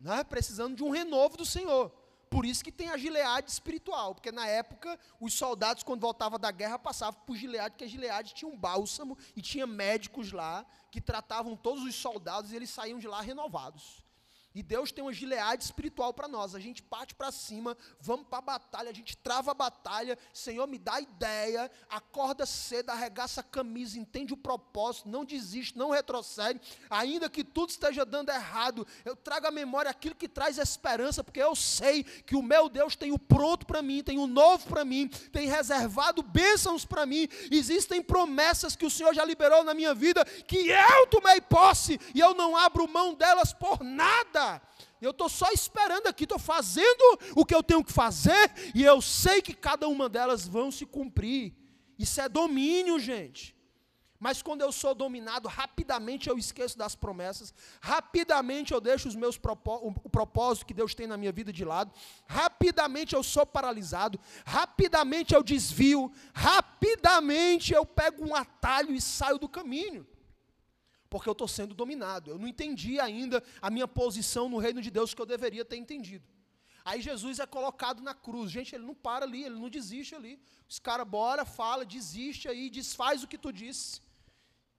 né, 0.00 0.24
precisando 0.24 0.74
de 0.74 0.82
um 0.82 0.90
renovo 0.90 1.36
do 1.36 1.44
Senhor. 1.44 1.90
Por 2.30 2.46
isso 2.46 2.64
que 2.64 2.72
tem 2.72 2.88
a 2.88 2.96
Gileade 2.96 3.50
espiritual, 3.50 4.14
porque 4.14 4.32
na 4.32 4.46
época 4.46 4.98
os 5.20 5.34
soldados, 5.34 5.82
quando 5.82 6.00
voltavam 6.00 6.38
da 6.38 6.50
guerra, 6.50 6.78
passavam 6.78 7.20
por 7.26 7.36
Gileade, 7.36 7.72
porque 7.72 7.84
a 7.84 7.88
Gileade 7.88 8.34
tinha 8.34 8.50
um 8.50 8.56
bálsamo 8.56 9.16
e 9.36 9.42
tinha 9.42 9.66
médicos 9.66 10.32
lá 10.32 10.66
que 10.90 11.00
tratavam 11.00 11.54
todos 11.54 11.84
os 11.84 11.94
soldados 11.94 12.50
e 12.52 12.56
eles 12.56 12.70
saíam 12.70 12.98
de 12.98 13.06
lá 13.06 13.20
renovados. 13.20 14.05
E 14.56 14.62
Deus 14.62 14.90
tem 14.90 15.04
uma 15.04 15.12
gileade 15.12 15.64
espiritual 15.64 16.14
para 16.14 16.26
nós. 16.26 16.54
A 16.54 16.58
gente 16.58 16.82
parte 16.82 17.14
para 17.14 17.30
cima, 17.30 17.76
vamos 18.00 18.26
para 18.26 18.38
a 18.38 18.40
batalha, 18.40 18.88
a 18.88 18.94
gente 18.94 19.14
trava 19.14 19.50
a 19.50 19.54
batalha. 19.54 20.18
Senhor, 20.32 20.66
me 20.66 20.78
dá 20.78 20.98
ideia, 20.98 21.70
acorda 21.90 22.46
cedo, 22.46 22.88
arregaça 22.88 23.42
a 23.42 23.44
camisa, 23.44 23.98
entende 23.98 24.32
o 24.32 24.36
propósito, 24.36 25.10
não 25.10 25.26
desiste, 25.26 25.76
não 25.76 25.90
retrocede. 25.90 26.58
Ainda 26.88 27.28
que 27.28 27.44
tudo 27.44 27.68
esteja 27.68 28.02
dando 28.06 28.30
errado, 28.30 28.86
eu 29.04 29.14
trago 29.14 29.46
à 29.46 29.50
memória 29.50 29.90
aquilo 29.90 30.14
que 30.14 30.26
traz 30.26 30.56
esperança, 30.56 31.22
porque 31.22 31.42
eu 31.42 31.54
sei 31.54 32.02
que 32.02 32.34
o 32.34 32.42
meu 32.42 32.70
Deus 32.70 32.96
tem 32.96 33.12
o 33.12 33.18
pronto 33.18 33.66
para 33.66 33.82
mim, 33.82 34.02
tem 34.02 34.18
o 34.18 34.26
novo 34.26 34.66
para 34.68 34.86
mim, 34.86 35.08
tem 35.32 35.48
reservado 35.48 36.22
bênçãos 36.22 36.86
para 36.86 37.04
mim. 37.04 37.28
Existem 37.50 38.00
promessas 38.00 38.74
que 38.74 38.86
o 38.86 38.90
Senhor 38.90 39.12
já 39.12 39.22
liberou 39.22 39.62
na 39.62 39.74
minha 39.74 39.92
vida, 39.92 40.24
que 40.24 40.70
eu 40.70 41.06
tomei 41.08 41.42
posse 41.42 42.00
e 42.14 42.20
eu 42.20 42.32
não 42.32 42.56
abro 42.56 42.88
mão 42.88 43.12
delas 43.12 43.52
por 43.52 43.84
nada. 43.84 44.45
Eu 45.00 45.10
estou 45.10 45.28
só 45.28 45.50
esperando 45.52 46.06
aqui, 46.06 46.24
estou 46.24 46.38
fazendo 46.38 47.18
o 47.34 47.44
que 47.44 47.54
eu 47.54 47.62
tenho 47.62 47.84
que 47.84 47.92
fazer, 47.92 48.52
e 48.74 48.82
eu 48.82 49.00
sei 49.00 49.42
que 49.42 49.54
cada 49.54 49.86
uma 49.88 50.08
delas 50.08 50.46
vão 50.46 50.70
se 50.70 50.86
cumprir. 50.86 51.54
Isso 51.98 52.20
é 52.20 52.28
domínio, 52.28 52.98
gente. 52.98 53.56
Mas 54.18 54.42
quando 54.42 54.62
eu 54.62 54.72
sou 54.72 54.94
dominado, 54.94 55.46
rapidamente 55.46 56.28
eu 56.28 56.38
esqueço 56.38 56.76
das 56.78 56.94
promessas, 56.94 57.52
rapidamente 57.80 58.72
eu 58.72 58.80
deixo 58.80 59.08
os 59.08 59.14
meus 59.14 59.38
o 60.04 60.10
propósito 60.10 60.66
que 60.66 60.74
Deus 60.74 60.94
tem 60.94 61.06
na 61.06 61.16
minha 61.16 61.32
vida 61.32 61.52
de 61.52 61.64
lado, 61.64 61.92
rapidamente 62.26 63.14
eu 63.14 63.22
sou 63.22 63.44
paralisado, 63.44 64.18
rapidamente 64.44 65.34
eu 65.34 65.42
desvio, 65.42 66.10
rapidamente 66.32 67.74
eu 67.74 67.84
pego 67.84 68.26
um 68.26 68.34
atalho 68.34 68.94
e 68.94 69.00
saio 69.00 69.38
do 69.38 69.48
caminho 69.48 70.06
porque 71.16 71.30
eu 71.30 71.32
estou 71.32 71.48
sendo 71.48 71.74
dominado. 71.74 72.30
Eu 72.30 72.38
não 72.38 72.46
entendi 72.46 73.00
ainda 73.00 73.42
a 73.62 73.70
minha 73.70 73.88
posição 73.88 74.50
no 74.50 74.58
reino 74.58 74.82
de 74.82 74.90
Deus 74.90 75.14
que 75.14 75.22
eu 75.22 75.24
deveria 75.24 75.64
ter 75.64 75.78
entendido. 75.78 76.26
Aí 76.84 77.00
Jesus 77.00 77.38
é 77.38 77.46
colocado 77.46 78.02
na 78.02 78.12
cruz. 78.12 78.50
Gente, 78.50 78.74
ele 78.74 78.84
não 78.84 78.94
para 78.94 79.24
ali, 79.24 79.42
ele 79.42 79.54
não 79.54 79.70
desiste 79.70 80.14
ali. 80.14 80.38
Os 80.68 80.78
caras, 80.78 81.08
bora, 81.08 81.46
fala, 81.46 81.86
desiste 81.86 82.48
aí, 82.48 82.68
desfaz 82.68 83.24
o 83.24 83.26
que 83.26 83.38
tu 83.38 83.50
disse. 83.50 84.02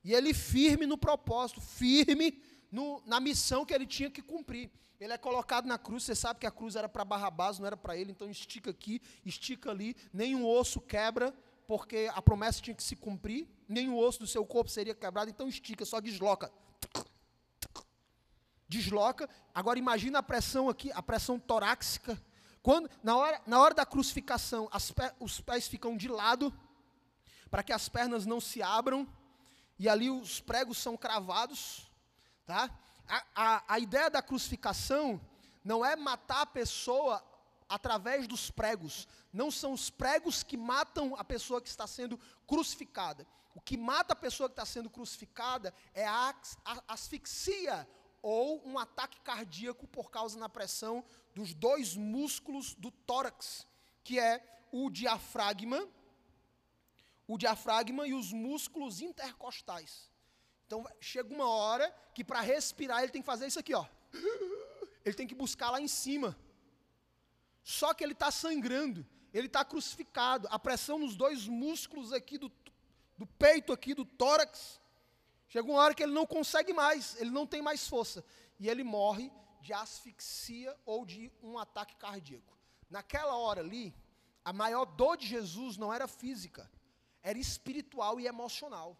E 0.04 0.14
ele 0.14 0.32
firme 0.32 0.86
no 0.86 0.96
propósito, 0.96 1.60
firme 1.60 2.40
no, 2.72 3.02
na 3.08 3.20
missão 3.20 3.66
que 3.66 3.74
ele 3.74 3.88
tinha 3.88 4.12
que 4.12 4.22
cumprir. 4.22 4.70
Ele 5.00 5.14
é 5.14 5.18
colocado 5.18 5.66
na 5.66 5.80
cruz, 5.80 6.04
você 6.04 6.14
sabe 6.14 6.40
que 6.40 6.46
a 6.46 6.52
cruz 6.52 6.76
era 6.76 6.88
para 6.88 7.04
Barrabás, 7.04 7.58
não 7.58 7.66
era 7.66 7.78
para 7.78 7.98
ele, 7.98 8.12
então 8.12 8.30
estica 8.30 8.70
aqui, 8.70 9.02
estica 9.26 9.72
ali, 9.72 9.96
nenhum 10.14 10.46
osso 10.46 10.80
quebra, 10.82 11.34
porque 11.68 12.10
a 12.14 12.22
promessa 12.22 12.62
tinha 12.62 12.74
que 12.74 12.82
se 12.82 12.96
cumprir, 12.96 13.48
nenhum 13.68 13.98
osso 13.98 14.20
do 14.20 14.28
seu 14.28 14.46
corpo 14.46 14.72
seria 14.72 14.96
quebrado, 14.96 15.30
então 15.30 15.50
estica, 15.50 15.86
só 15.86 16.00
desloca. 16.00 16.52
Desloca. 18.70 19.30
Agora 19.54 19.78
imagina 19.78 20.20
a 20.20 20.24
pressão 20.24 20.70
aqui, 20.70 20.92
a 20.94 21.04
pressão 21.04 21.38
torácica. 21.38 22.20
Quando, 22.64 22.90
na, 23.04 23.18
hora, 23.18 23.42
na 23.46 23.60
hora 23.60 23.74
da 23.74 23.86
crucificação, 23.86 24.70
os 25.20 25.42
pés 25.42 25.68
ficam 25.68 25.96
de 25.98 26.08
lado, 26.08 26.54
para 27.52 27.64
que 27.64 27.74
as 27.74 27.90
pernas 27.90 28.26
não 28.26 28.40
se 28.40 28.62
abram, 28.64 29.08
e 29.78 29.90
ali 29.90 30.10
os 30.10 30.40
pregos 30.40 30.78
são 30.78 30.96
cravados. 30.96 31.92
Tá? 32.46 32.70
A, 33.08 33.24
a, 33.36 33.64
a 33.68 33.80
ideia 33.80 34.10
da 34.10 34.22
crucificação 34.22 35.20
não 35.64 35.86
é 35.86 35.98
matar 35.98 36.42
a 36.42 36.46
pessoa 36.46 37.22
através 37.70 38.28
dos 38.28 38.50
pregos. 38.50 39.08
Não 39.32 39.52
são 39.52 39.74
os 39.74 39.90
pregos 39.90 40.44
que 40.44 40.58
matam 40.58 41.16
a 41.16 41.24
pessoa 41.24 41.62
que 41.62 41.70
está 41.70 41.86
sendo 41.88 42.20
crucificada. 42.46 43.28
O 43.54 43.62
que 43.62 43.76
mata 43.76 44.14
a 44.14 44.16
pessoa 44.16 44.48
que 44.48 44.54
está 44.54 44.66
sendo 44.66 44.90
crucificada 44.90 45.74
é 45.94 46.06
a 46.06 46.36
asfixia 46.88 47.88
ou 48.22 48.62
um 48.68 48.78
ataque 48.78 49.20
cardíaco 49.22 49.88
por 49.88 50.12
causa 50.12 50.40
da 50.40 50.50
pressão 50.50 51.04
dos 51.34 51.54
dois 51.54 51.96
músculos 51.96 52.74
do 52.76 52.92
tórax, 52.92 53.66
que 54.04 54.20
é 54.20 54.44
o 54.72 54.90
diafragma, 54.90 55.88
o 57.28 57.38
diafragma 57.38 58.08
e 58.08 58.14
os 58.14 58.32
músculos 58.32 59.02
intercostais. 59.02 60.10
Então 60.66 60.86
chega 61.00 61.34
uma 61.34 61.48
hora 61.48 61.90
que 62.14 62.24
para 62.24 62.42
respirar 62.42 63.02
ele 63.02 63.12
tem 63.12 63.22
que 63.22 63.26
fazer 63.26 63.48
isso 63.48 63.60
aqui, 63.60 63.74
ó. 63.74 63.86
Ele 65.06 65.16
tem 65.16 65.28
que 65.28 65.36
buscar 65.36 65.72
lá 65.72 65.80
em 65.80 65.88
cima. 65.88 66.38
Só 67.68 67.94
que 67.94 68.02
ele 68.02 68.14
está 68.14 68.32
sangrando, 68.32 69.06
ele 69.34 69.48
está 69.48 69.66
crucificado, 69.66 70.48
a 70.50 70.58
pressão 70.58 70.98
nos 70.98 71.18
dois 71.18 71.50
músculos 71.50 72.14
aqui 72.14 72.38
do, 72.38 72.50
do 73.18 73.28
peito, 73.28 73.74
aqui 73.74 73.94
do 73.94 74.06
tórax. 74.06 74.80
Chega 75.50 75.70
uma 75.70 75.82
hora 75.82 75.94
que 75.94 76.02
ele 76.02 76.14
não 76.14 76.26
consegue 76.26 76.72
mais, 76.72 77.20
ele 77.20 77.30
não 77.30 77.46
tem 77.46 77.62
mais 77.62 77.86
força. 77.86 78.24
E 78.58 78.70
ele 78.70 78.86
morre 78.86 79.30
de 79.60 79.74
asfixia 79.74 80.74
ou 80.86 81.06
de 81.06 81.30
um 81.44 81.58
ataque 81.58 81.98
cardíaco. 81.98 82.58
Naquela 82.90 83.36
hora 83.36 83.60
ali, 83.60 83.94
a 84.46 84.54
maior 84.54 84.86
dor 84.86 85.18
de 85.18 85.28
Jesus 85.28 85.76
não 85.76 85.94
era 85.94 86.08
física, 86.08 86.72
era 87.22 87.38
espiritual 87.38 88.18
e 88.18 88.28
emocional. 88.28 88.98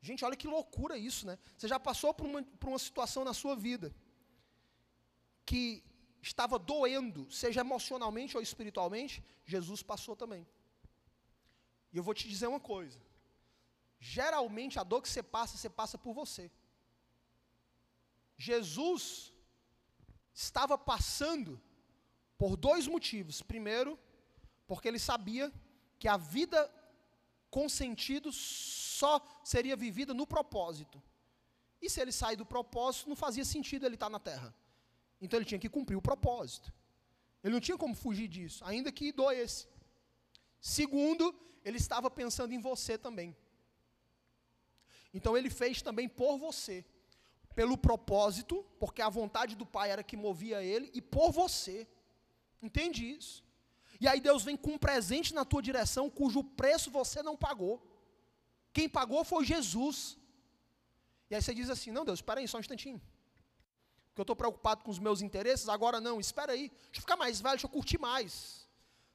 Gente, 0.00 0.24
olha 0.24 0.34
que 0.34 0.46
loucura 0.46 0.96
isso, 0.96 1.26
né? 1.26 1.38
Você 1.58 1.68
já 1.68 1.78
passou 1.78 2.14
por 2.14 2.24
uma, 2.24 2.42
por 2.42 2.70
uma 2.70 2.78
situação 2.78 3.22
na 3.22 3.34
sua 3.34 3.54
vida 3.54 3.94
que 5.44 5.84
estava 6.24 6.58
doendo, 6.58 7.30
seja 7.30 7.60
emocionalmente 7.60 8.36
ou 8.36 8.42
espiritualmente, 8.42 9.22
Jesus 9.44 9.82
passou 9.82 10.16
também. 10.16 10.46
E 11.92 11.98
eu 11.98 12.02
vou 12.02 12.14
te 12.14 12.26
dizer 12.26 12.46
uma 12.46 12.62
coisa: 12.72 12.98
geralmente 14.00 14.78
a 14.78 14.84
dor 14.84 15.02
que 15.02 15.08
você 15.08 15.22
passa, 15.22 15.58
você 15.58 15.70
passa 15.80 15.96
por 15.98 16.14
você. 16.14 16.50
Jesus 18.36 19.32
estava 20.32 20.76
passando 20.76 21.60
por 22.36 22.56
dois 22.56 22.86
motivos. 22.86 23.42
Primeiro, 23.42 23.98
porque 24.66 24.88
ele 24.88 24.98
sabia 24.98 25.52
que 25.98 26.08
a 26.08 26.16
vida 26.16 26.60
com 27.50 27.68
sentido 27.68 28.32
só 28.32 29.14
seria 29.44 29.76
vivida 29.76 30.12
no 30.12 30.26
propósito. 30.26 31.00
E 31.80 31.88
se 31.88 32.00
ele 32.00 32.12
sair 32.12 32.36
do 32.36 32.46
propósito, 32.46 33.08
não 33.10 33.14
fazia 33.14 33.44
sentido 33.44 33.84
ele 33.84 33.94
estar 33.94 34.08
na 34.08 34.18
terra. 34.18 34.52
Então 35.24 35.38
ele 35.38 35.46
tinha 35.46 35.58
que 35.58 35.70
cumprir 35.76 35.96
o 35.96 36.02
propósito. 36.02 36.72
Ele 37.42 37.54
não 37.54 37.60
tinha 37.60 37.78
como 37.78 37.94
fugir 37.94 38.28
disso, 38.28 38.62
ainda 38.64 38.92
que 38.92 39.10
doesse. 39.10 39.66
Segundo, 40.60 41.34
ele 41.64 41.78
estava 41.78 42.10
pensando 42.10 42.52
em 42.52 42.60
você 42.60 42.96
também. 42.98 43.34
Então 45.12 45.36
ele 45.36 45.48
fez 45.48 45.80
também 45.80 46.08
por 46.08 46.36
você, 46.36 46.84
pelo 47.54 47.76
propósito, 47.78 48.64
porque 48.78 49.00
a 49.00 49.08
vontade 49.08 49.54
do 49.54 49.64
Pai 49.64 49.90
era 49.90 50.02
que 50.02 50.16
movia 50.16 50.62
ele, 50.62 50.90
e 50.92 51.00
por 51.00 51.30
você. 51.32 51.88
Entende 52.60 53.00
isso? 53.16 53.42
E 54.00 54.08
aí 54.08 54.20
Deus 54.20 54.42
vem 54.42 54.56
com 54.56 54.72
um 54.72 54.78
presente 54.78 55.32
na 55.32 55.44
tua 55.44 55.62
direção, 55.62 56.10
cujo 56.10 56.42
preço 56.42 56.90
você 56.90 57.22
não 57.22 57.36
pagou. 57.36 57.74
Quem 58.72 58.88
pagou 58.88 59.24
foi 59.24 59.44
Jesus. 59.44 60.18
E 61.30 61.34
aí 61.34 61.42
você 61.42 61.54
diz 61.54 61.70
assim: 61.70 61.90
não, 61.92 62.04
Deus, 62.04 62.18
espera 62.18 62.40
aí 62.40 62.48
só 62.48 62.58
um 62.58 62.60
instantinho 62.60 63.00
porque 64.14 64.20
eu 64.20 64.22
estou 64.22 64.36
preocupado 64.36 64.84
com 64.84 64.92
os 64.92 65.00
meus 65.00 65.20
interesses, 65.20 65.68
agora 65.68 66.00
não, 66.00 66.20
espera 66.20 66.52
aí, 66.52 66.68
deixa 66.68 66.98
eu 66.98 67.00
ficar 67.00 67.16
mais 67.16 67.40
velho, 67.40 67.54
deixa 67.54 67.66
eu 67.66 67.70
curtir 67.70 67.98
mais. 67.98 68.64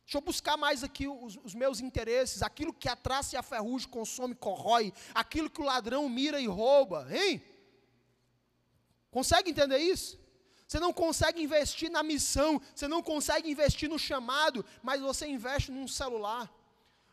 Deixa 0.04 0.18
eu 0.18 0.22
buscar 0.22 0.58
mais 0.58 0.84
aqui 0.84 1.08
os, 1.08 1.40
os, 1.42 1.56
meus 1.56 1.80
interesses, 1.80 2.44
aquilo 2.44 2.74
que 2.74 2.90
a 2.90 2.98
traça 2.98 3.36
e 3.36 3.38
a 3.38 3.42
ferrugem 3.42 3.88
consome, 3.88 4.36
corrói, 4.36 4.92
aquilo 5.16 5.50
que 5.50 5.62
o 5.62 5.64
ladrão 5.64 6.10
mira 6.10 6.42
e 6.42 6.48
rouba, 6.48 7.08
hein? 7.10 7.42
Consegue 9.10 9.52
entender 9.52 9.78
isso? 9.78 10.20
Você 10.68 10.82
não 10.82 10.92
consegue 10.92 11.42
investir 11.42 11.90
na 11.90 12.04
missão, 12.04 12.62
você 12.76 12.86
não 12.86 13.02
consegue 13.02 13.50
investir 13.50 13.88
no 13.88 13.98
chamado, 13.98 14.66
mas 14.84 15.00
você 15.00 15.28
investe 15.28 15.72
num 15.72 15.88
celular, 15.88 16.54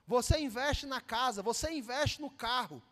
você 0.09 0.41
investe 0.41 0.87
na 0.87 1.01
casa, 1.01 1.41
você 1.41 1.71
investe 1.71 2.21
no 2.21 2.31
carro. 2.31 2.83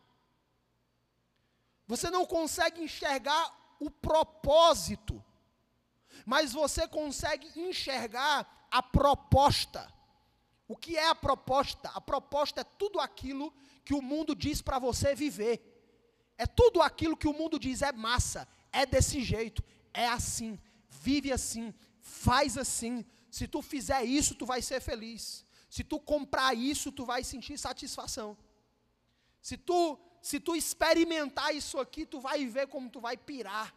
Você 1.89 2.11
não 2.11 2.25
consegue 2.25 2.81
enxergar 2.81 3.64
o 3.87 3.91
propósito, 3.91 5.23
mas 6.25 6.53
você 6.53 6.87
consegue 6.89 7.47
enxergar 7.59 8.67
a 8.71 8.83
proposta. 8.83 9.93
O 10.67 10.77
que 10.77 10.97
é 10.97 11.09
a 11.09 11.15
proposta? 11.15 11.91
A 11.91 12.01
proposta 12.01 12.63
é 12.63 12.65
tudo 12.65 12.99
aquilo 12.99 13.53
que 13.85 13.95
o 13.95 14.01
mundo 14.01 14.35
diz 14.35 14.63
para 14.63 14.79
você 14.79 15.15
viver. 15.15 15.57
É 16.39 16.47
tudo 16.47 16.81
aquilo 16.81 17.17
que 17.17 17.29
o 17.29 17.33
mundo 17.33 17.59
diz 17.59 17.83
é 17.83 17.93
massa, 17.93 18.49
é 18.73 18.85
desse 18.85 19.23
jeito, 19.23 19.63
é 19.93 20.09
assim, 20.09 20.59
vive 20.89 21.31
assim, 21.31 21.73
faz 22.01 22.57
assim. 22.59 23.05
Se 23.31 23.47
tu 23.47 23.61
fizer 23.63 24.03
isso, 24.05 24.35
tu 24.35 24.47
vai 24.47 24.63
ser 24.63 24.81
feliz. 24.81 25.45
Se 25.69 25.85
tu 25.85 26.01
comprar 26.01 26.55
isso, 26.55 26.91
tu 26.91 27.05
vai 27.05 27.23
sentir 27.23 27.59
satisfação. 27.59 28.37
Se 29.43 29.57
tu, 29.57 29.99
se 30.29 30.41
tu 30.41 30.57
experimentar 30.57 31.55
isso 31.55 31.79
aqui, 31.79 32.07
tu 32.07 32.19
vai 32.19 32.47
ver 32.47 32.67
como 32.67 32.89
tu 32.89 32.99
vai 32.99 33.15
pirar. 33.15 33.75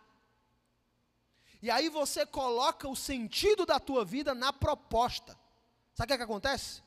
E 1.62 1.70
aí 1.70 1.90
você 1.90 2.26
coloca 2.26 2.88
o 2.88 2.96
sentido 2.96 3.66
da 3.66 3.82
tua 3.82 4.06
vida 4.06 4.34
na 4.34 4.54
proposta. 4.54 5.38
Sabe 5.94 6.06
o 6.06 6.08
que, 6.08 6.14
é 6.14 6.18
que 6.20 6.24
acontece? 6.24 6.82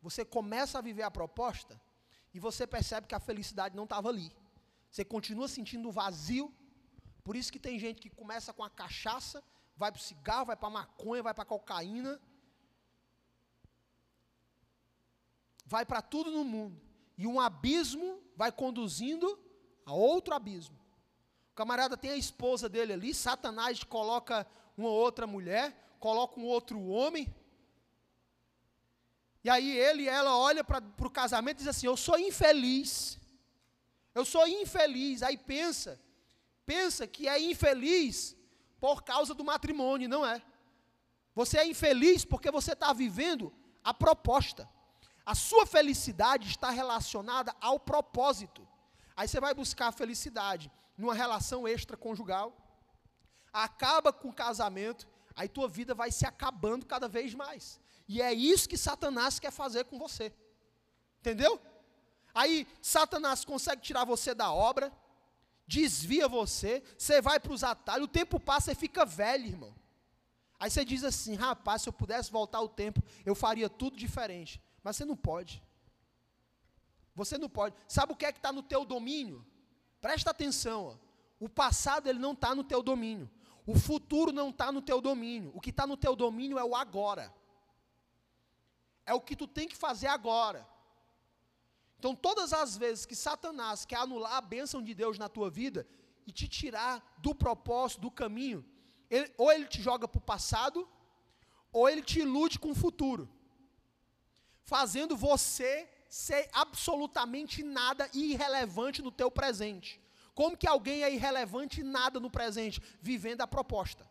Você 0.00 0.24
começa 0.24 0.78
a 0.78 0.80
viver 0.80 1.02
a 1.02 1.10
proposta 1.10 1.80
e 2.32 2.38
você 2.38 2.68
percebe 2.68 3.08
que 3.08 3.16
a 3.16 3.18
felicidade 3.18 3.74
não 3.74 3.82
estava 3.82 4.10
ali. 4.10 4.30
Você 4.88 5.04
continua 5.04 5.48
sentindo 5.48 5.90
vazio. 5.90 6.54
Por 7.24 7.34
isso 7.34 7.50
que 7.50 7.58
tem 7.58 7.80
gente 7.80 8.00
que 8.00 8.10
começa 8.10 8.52
com 8.52 8.62
a 8.62 8.70
cachaça, 8.70 9.42
vai 9.76 9.90
para 9.90 9.98
o 9.98 10.02
cigarro, 10.02 10.46
vai 10.46 10.56
para 10.56 10.68
a 10.68 10.70
maconha, 10.70 11.20
vai 11.20 11.34
para 11.34 11.42
a 11.42 11.46
cocaína, 11.46 12.20
vai 15.66 15.84
para 15.84 16.00
tudo 16.00 16.30
no 16.30 16.44
mundo. 16.44 16.87
E 17.18 17.26
um 17.26 17.40
abismo 17.40 18.22
vai 18.36 18.52
conduzindo 18.52 19.38
a 19.84 19.92
outro 19.92 20.32
abismo. 20.32 20.78
O 21.50 21.54
camarada 21.56 21.96
tem 21.96 22.12
a 22.12 22.16
esposa 22.16 22.68
dele 22.68 22.92
ali, 22.92 23.12
Satanás 23.12 23.82
coloca 23.82 24.46
uma 24.76 24.88
outra 24.88 25.26
mulher, 25.26 25.96
coloca 25.98 26.38
um 26.38 26.44
outro 26.44 26.80
homem. 26.86 27.34
E 29.42 29.50
aí 29.50 29.76
ele 29.76 30.04
e 30.04 30.08
ela 30.08 30.36
olha 30.36 30.62
para 30.62 30.80
o 31.00 31.10
casamento 31.10 31.56
e 31.56 31.58
diz 31.58 31.68
assim: 31.68 31.88
Eu 31.88 31.96
sou 31.96 32.16
infeliz. 32.16 33.18
Eu 34.14 34.24
sou 34.24 34.46
infeliz. 34.46 35.22
Aí 35.22 35.36
pensa, 35.36 36.00
pensa 36.64 37.06
que 37.06 37.26
é 37.26 37.40
infeliz 37.40 38.36
por 38.80 39.02
causa 39.02 39.34
do 39.34 39.44
matrimônio, 39.44 40.08
não 40.08 40.24
é? 40.24 40.40
Você 41.34 41.58
é 41.58 41.66
infeliz 41.66 42.24
porque 42.24 42.50
você 42.50 42.74
está 42.74 42.92
vivendo 42.92 43.52
a 43.82 43.92
proposta. 43.92 44.68
A 45.28 45.34
sua 45.34 45.66
felicidade 45.66 46.48
está 46.48 46.70
relacionada 46.70 47.54
ao 47.60 47.78
propósito. 47.78 48.66
Aí 49.14 49.28
você 49.28 49.38
vai 49.38 49.52
buscar 49.52 49.88
a 49.88 49.92
felicidade 49.92 50.72
numa 50.96 51.12
relação 51.12 51.68
extraconjugal, 51.68 52.56
acaba 53.52 54.10
com 54.10 54.30
o 54.30 54.32
casamento, 54.32 55.06
aí 55.36 55.46
tua 55.46 55.68
vida 55.68 55.94
vai 55.94 56.10
se 56.10 56.24
acabando 56.24 56.86
cada 56.86 57.06
vez 57.08 57.34
mais. 57.34 57.78
E 58.08 58.22
é 58.22 58.32
isso 58.32 58.66
que 58.66 58.78
Satanás 58.78 59.38
quer 59.38 59.50
fazer 59.50 59.84
com 59.84 59.98
você. 59.98 60.32
Entendeu? 61.20 61.60
Aí 62.34 62.66
Satanás 62.80 63.44
consegue 63.44 63.82
tirar 63.82 64.06
você 64.06 64.34
da 64.34 64.50
obra, 64.50 64.90
desvia 65.66 66.26
você, 66.26 66.82
você 66.96 67.20
vai 67.20 67.38
para 67.38 67.52
os 67.52 67.62
atalhos, 67.62 68.06
o 68.06 68.10
tempo 68.10 68.40
passa 68.40 68.72
e 68.72 68.74
fica 68.74 69.04
velho, 69.04 69.44
irmão. 69.44 69.74
Aí 70.58 70.70
você 70.70 70.86
diz 70.86 71.04
assim: 71.04 71.34
rapaz, 71.34 71.82
se 71.82 71.88
eu 71.90 71.92
pudesse 71.92 72.32
voltar 72.32 72.62
o 72.62 72.68
tempo, 72.68 73.02
eu 73.26 73.34
faria 73.34 73.68
tudo 73.68 73.94
diferente. 73.94 74.58
Mas 74.88 74.96
você 74.96 75.04
não 75.04 75.16
pode. 75.16 75.62
Você 77.14 77.36
não 77.36 77.50
pode. 77.50 77.76
Sabe 77.86 78.14
o 78.14 78.16
que 78.16 78.24
é 78.24 78.32
que 78.32 78.38
está 78.38 78.50
no 78.50 78.62
teu 78.62 78.86
domínio? 78.86 79.46
Presta 80.00 80.30
atenção. 80.30 80.86
Ó. 80.86 80.96
O 81.38 81.46
passado 81.46 82.08
ele 82.08 82.18
não 82.18 82.32
está 82.32 82.54
no 82.54 82.64
teu 82.64 82.82
domínio. 82.82 83.30
O 83.66 83.78
futuro 83.78 84.32
não 84.32 84.48
está 84.48 84.72
no 84.72 84.80
teu 84.80 84.98
domínio. 85.02 85.52
O 85.54 85.60
que 85.60 85.68
está 85.68 85.86
no 85.86 85.94
teu 85.94 86.16
domínio 86.16 86.58
é 86.58 86.64
o 86.64 86.74
agora. 86.74 87.30
É 89.04 89.12
o 89.12 89.20
que 89.20 89.36
tu 89.36 89.46
tem 89.46 89.68
que 89.68 89.76
fazer 89.76 90.06
agora. 90.06 90.66
Então, 91.98 92.14
todas 92.14 92.54
as 92.54 92.74
vezes 92.78 93.04
que 93.04 93.14
Satanás 93.14 93.84
quer 93.84 93.96
anular 93.96 94.36
a 94.36 94.40
bênção 94.40 94.82
de 94.82 94.94
Deus 94.94 95.18
na 95.18 95.28
tua 95.28 95.50
vida 95.50 95.86
e 96.26 96.32
te 96.32 96.48
tirar 96.48 97.18
do 97.18 97.34
propósito, 97.34 98.00
do 98.00 98.10
caminho, 98.10 98.64
ele, 99.10 99.30
ou 99.36 99.52
ele 99.52 99.66
te 99.66 99.82
joga 99.82 100.08
para 100.08 100.18
o 100.18 100.22
passado, 100.22 100.88
ou 101.70 101.86
ele 101.90 102.00
te 102.00 102.20
ilude 102.20 102.58
com 102.58 102.70
o 102.70 102.74
futuro 102.74 103.28
fazendo 104.68 105.16
você 105.16 105.88
ser 106.10 106.48
absolutamente 106.52 107.62
nada 107.62 108.08
e 108.12 108.32
irrelevante 108.32 109.00
no 109.00 109.10
teu 109.10 109.30
presente. 109.30 109.98
Como 110.34 110.58
que 110.58 110.68
alguém 110.68 111.02
é 111.02 111.10
irrelevante 111.12 111.80
e 111.80 111.84
nada 111.98 112.20
no 112.20 112.30
presente? 112.30 112.82
Vivendo 113.00 113.40
a 113.40 113.46
proposta. 113.46 114.06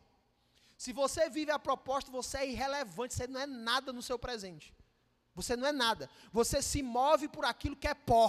Se 0.76 0.92
você 0.92 1.30
vive 1.30 1.52
a 1.52 1.60
proposta, 1.60 2.10
você 2.12 2.38
é 2.40 2.50
irrelevante, 2.50 3.14
você 3.14 3.28
não 3.28 3.40
é 3.40 3.46
nada 3.46 3.94
no 3.94 4.02
seu 4.02 4.18
presente. 4.18 4.74
Você 5.36 5.56
não 5.56 5.68
é 5.68 5.72
nada. 5.72 6.10
Você 6.32 6.60
se 6.60 6.82
move 6.82 7.28
por 7.28 7.46
aquilo 7.46 7.76
que 7.76 7.88
é 7.88 7.94
pó. 7.94 8.26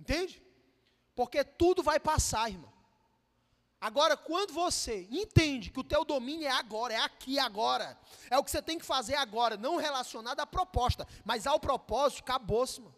Entende? 0.00 0.42
Porque 1.14 1.44
tudo 1.44 1.80
vai 1.80 2.00
passar, 2.00 2.50
irmão. 2.50 2.71
Agora, 3.82 4.16
quando 4.16 4.52
você 4.52 5.08
entende 5.10 5.68
que 5.68 5.80
o 5.80 5.82
teu 5.82 6.04
domínio 6.04 6.46
é 6.46 6.50
agora, 6.52 6.94
é 6.94 6.98
aqui 6.98 7.36
agora, 7.36 7.98
é 8.30 8.38
o 8.38 8.44
que 8.44 8.50
você 8.52 8.62
tem 8.62 8.78
que 8.78 8.84
fazer 8.84 9.16
agora, 9.16 9.56
não 9.56 9.74
relacionado 9.74 10.38
à 10.38 10.46
proposta, 10.46 11.04
mas 11.24 11.48
ao 11.48 11.58
propósito, 11.58 12.20
acabou-se, 12.20 12.80
mano. 12.80 12.94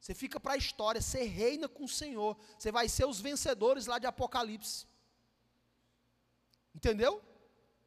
Você 0.00 0.14
fica 0.14 0.40
para 0.40 0.54
a 0.54 0.56
história, 0.56 1.02
você 1.02 1.24
reina 1.24 1.68
com 1.68 1.84
o 1.84 1.88
Senhor, 1.88 2.34
você 2.58 2.72
vai 2.72 2.88
ser 2.88 3.04
os 3.04 3.20
vencedores 3.20 3.84
lá 3.84 3.98
de 3.98 4.06
Apocalipse. 4.06 4.86
Entendeu? 6.74 7.22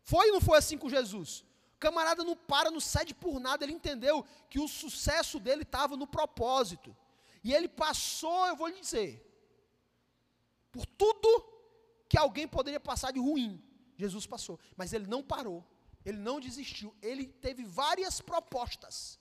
Foi 0.03 0.27
ou 0.27 0.33
não 0.33 0.41
foi 0.41 0.59
assim 0.59 0.77
com 0.77 0.87
Jesus? 0.87 1.43
O 1.73 1.79
camarada 1.79 2.23
não 2.23 2.35
para, 2.35 2.69
não 2.69 2.79
cede 2.79 3.15
por 3.15 3.39
nada, 3.39 3.65
ele 3.65 3.73
entendeu 3.73 4.23
que 4.51 4.59
o 4.59 4.67
sucesso 4.67 5.39
dele 5.39 5.63
estava 5.63 5.97
no 5.97 6.05
propósito. 6.05 6.95
E 7.43 7.55
ele 7.55 7.67
passou, 7.67 8.45
eu 8.45 8.55
vou 8.55 8.67
lhe 8.67 8.79
dizer, 8.79 9.25
por 10.71 10.85
tudo 10.85 11.54
que 12.07 12.17
alguém 12.17 12.47
poderia 12.47 12.79
passar 12.79 13.11
de 13.11 13.19
ruim. 13.19 13.61
Jesus 13.97 14.25
passou, 14.25 14.59
mas 14.75 14.93
ele 14.93 15.07
não 15.07 15.23
parou, 15.23 15.65
ele 16.03 16.17
não 16.17 16.39
desistiu, 16.39 16.95
ele 17.01 17.27
teve 17.27 17.63
várias 17.63 18.21
propostas. 18.21 19.19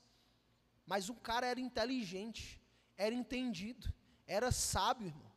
Mas 0.86 1.08
o 1.08 1.14
cara 1.14 1.46
era 1.46 1.60
inteligente, 1.60 2.60
era 2.96 3.14
entendido, 3.14 3.92
era 4.26 4.50
sábio, 4.52 5.06
irmão. 5.06 5.32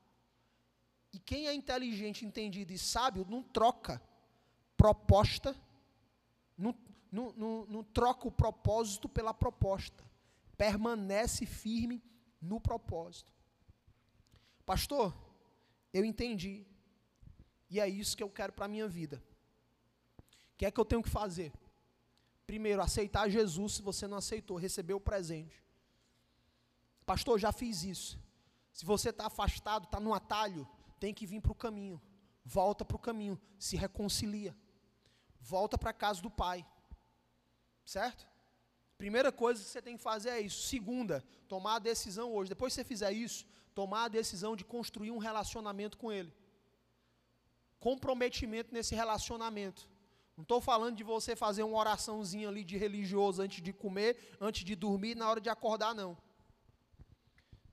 E 1.14 1.20
quem 1.20 1.48
é 1.48 1.54
inteligente, 1.54 2.26
entendido 2.26 2.74
e 2.74 2.78
sábio 2.78 3.26
não 3.30 3.42
troca 3.42 4.02
proposta, 4.76 5.56
não, 6.58 6.76
não, 7.12 7.32
não, 7.34 7.66
não 7.66 7.84
troca 7.84 8.28
o 8.28 8.32
propósito 8.32 9.08
pela 9.08 9.34
proposta, 9.34 10.04
permanece 10.58 11.46
firme 11.46 12.04
no 12.42 12.60
propósito. 12.60 13.32
Pastor, 14.66 15.16
eu 15.94 16.04
entendi. 16.04 16.68
E 17.70 17.80
é 17.80 17.88
isso 17.88 18.16
que 18.16 18.24
eu 18.24 18.30
quero 18.30 18.54
para 18.54 18.66
a 18.66 18.70
minha 18.70 18.88
vida. 18.88 19.22
O 20.54 20.58
que 20.58 20.66
é 20.66 20.72
que 20.72 20.80
eu 20.80 20.86
tenho 20.86 21.04
que 21.04 21.10
fazer? 21.10 21.52
Primeiro, 22.46 22.82
aceitar 22.82 23.30
Jesus 23.30 23.74
se 23.74 23.82
você 23.82 24.08
não 24.08 24.18
aceitou, 24.18 24.58
receber 24.58 24.94
o 24.94 25.00
presente. 25.00 25.62
Pastor, 27.06 27.38
já 27.38 27.52
fiz 27.52 27.84
isso. 27.84 28.20
Se 28.72 28.86
você 28.86 29.10
está 29.10 29.28
afastado, 29.28 29.84
está 29.84 30.00
no 30.00 30.14
atalho, 30.14 30.68
tem 31.00 31.14
que 31.14 31.26
vir 31.26 31.42
para 31.42 31.52
o 31.52 31.56
caminho. 31.56 32.02
Volta 32.44 32.86
para 32.86 32.96
o 32.96 33.00
caminho, 33.00 33.40
se 33.60 33.76
reconcilia. 33.76 34.56
Volta 35.42 35.78
para 35.78 35.90
a 35.90 35.94
casa 35.94 36.22
do 36.22 36.32
Pai. 36.32 36.66
Certo? 37.86 38.26
Primeira 38.98 39.32
coisa 39.32 39.62
que 39.62 39.70
você 39.70 39.82
tem 39.82 39.98
que 39.98 40.04
fazer 40.04 40.30
é 40.30 40.40
isso. 40.40 40.68
Segunda, 40.68 41.24
tomar 41.48 41.76
a 41.76 41.80
decisão 41.80 42.34
hoje. 42.34 42.50
Depois 42.50 42.74
que 42.74 42.76
você 42.76 42.84
fizer 42.84 43.12
isso, 43.12 43.46
tomar 43.76 44.06
a 44.06 44.08
decisão 44.08 44.56
de 44.56 44.64
construir 44.64 45.12
um 45.12 45.18
relacionamento 45.18 45.98
com 45.98 46.12
Ele 46.12 46.34
comprometimento 47.80 48.74
nesse 48.74 48.96
relacionamento. 48.96 49.90
Não 50.36 50.44
estou 50.44 50.62
falando 50.62 50.96
de 50.96 51.04
você 51.04 51.36
fazer 51.36 51.64
uma 51.64 51.78
oraçãozinha 51.78 52.48
ali 52.48 52.64
de 52.64 52.78
religioso 52.78 53.42
antes 53.42 53.62
de 53.62 53.74
comer, 53.74 54.38
antes 54.40 54.64
de 54.64 54.76
dormir, 54.76 55.16
na 55.16 55.30
hora 55.30 55.42
de 55.42 55.50
acordar, 55.50 55.96
não. 55.96 56.18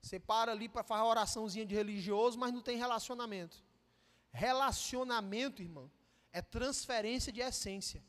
Você 0.00 0.18
para 0.18 0.52
ali 0.52 0.68
para 0.68 0.82
fazer 0.82 1.02
uma 1.02 1.10
oraçãozinha 1.10 1.66
de 1.66 1.74
religioso, 1.74 2.38
mas 2.38 2.52
não 2.52 2.62
tem 2.62 2.76
relacionamento. 2.76 3.62
Relacionamento, 4.32 5.62
irmão, 5.62 5.90
é 6.32 6.42
transferência 6.42 7.32
de 7.32 7.40
essência. 7.40 8.02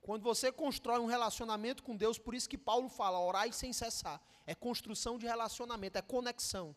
Quando 0.00 0.22
você 0.22 0.52
constrói 0.52 1.00
um 1.00 1.06
relacionamento 1.06 1.82
com 1.82 1.96
Deus, 1.96 2.18
por 2.18 2.34
isso 2.34 2.48
que 2.48 2.58
Paulo 2.58 2.88
fala, 2.88 3.18
orai 3.18 3.52
sem 3.52 3.72
cessar. 3.72 4.20
É 4.46 4.54
construção 4.54 5.18
de 5.18 5.26
relacionamento, 5.26 5.98
é 5.98 6.02
conexão. 6.02 6.76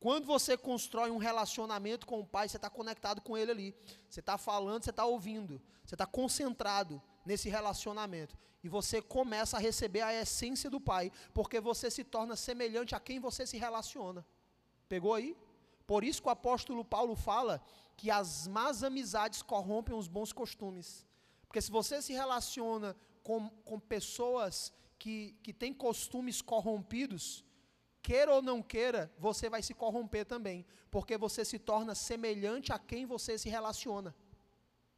Quando 0.00 0.24
você 0.24 0.56
constrói 0.56 1.10
um 1.10 1.18
relacionamento 1.18 2.06
com 2.06 2.18
o 2.20 2.26
Pai, 2.26 2.48
você 2.48 2.56
está 2.56 2.70
conectado 2.70 3.20
com 3.20 3.36
Ele 3.36 3.50
ali. 3.50 3.74
Você 4.08 4.20
está 4.20 4.38
falando, 4.38 4.82
você 4.82 4.88
está 4.88 5.04
ouvindo. 5.04 5.60
Você 5.84 5.94
está 5.94 6.06
concentrado 6.06 7.00
nesse 7.24 7.50
relacionamento. 7.50 8.36
E 8.64 8.68
você 8.68 9.02
começa 9.02 9.58
a 9.58 9.60
receber 9.60 10.00
a 10.00 10.14
essência 10.14 10.70
do 10.70 10.80
Pai, 10.80 11.12
porque 11.34 11.60
você 11.60 11.90
se 11.90 12.02
torna 12.02 12.34
semelhante 12.34 12.94
a 12.94 13.00
quem 13.00 13.20
você 13.20 13.46
se 13.46 13.58
relaciona. 13.58 14.26
Pegou 14.88 15.12
aí? 15.12 15.36
Por 15.86 16.02
isso 16.02 16.22
que 16.22 16.28
o 16.28 16.32
apóstolo 16.32 16.82
Paulo 16.82 17.14
fala 17.14 17.62
que 17.94 18.10
as 18.10 18.46
más 18.46 18.82
amizades 18.82 19.42
corrompem 19.42 19.94
os 19.94 20.08
bons 20.08 20.32
costumes. 20.32 21.06
Porque 21.46 21.60
se 21.60 21.70
você 21.70 22.00
se 22.00 22.14
relaciona 22.14 22.96
com, 23.22 23.50
com 23.64 23.78
pessoas 23.78 24.72
que, 24.98 25.36
que 25.42 25.52
têm 25.52 25.74
costumes 25.74 26.40
corrompidos, 26.40 27.44
queira 28.02 28.34
ou 28.34 28.42
não 28.42 28.62
queira, 28.62 29.12
você 29.18 29.48
vai 29.48 29.62
se 29.62 29.74
corromper 29.74 30.24
também, 30.24 30.66
porque 30.90 31.16
você 31.16 31.44
se 31.44 31.58
torna 31.58 31.94
semelhante 31.94 32.72
a 32.72 32.78
quem 32.78 33.06
você 33.06 33.38
se 33.38 33.48
relaciona. 33.48 34.14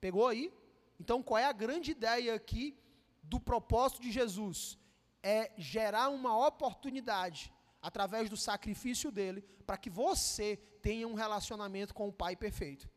Pegou 0.01 0.27
aí? 0.29 0.53
Então, 0.99 1.23
qual 1.23 1.39
é 1.39 1.45
a 1.45 1.53
grande 1.53 1.91
ideia 1.91 2.35
aqui 2.35 2.77
do 3.23 3.39
propósito 3.41 4.03
de 4.03 4.11
Jesus? 4.11 4.79
É 5.23 5.53
gerar 5.57 6.09
uma 6.09 6.47
oportunidade 6.47 7.53
através 7.81 8.31
do 8.31 8.37
sacrifício 8.37 9.11
dele, 9.11 9.43
para 9.67 9.77
que 9.77 9.91
você 9.91 10.57
tenha 10.81 11.07
um 11.07 11.15
relacionamento 11.15 11.95
com 11.95 12.09
o 12.09 12.13
Pai 12.13 12.37
perfeito. 12.37 12.89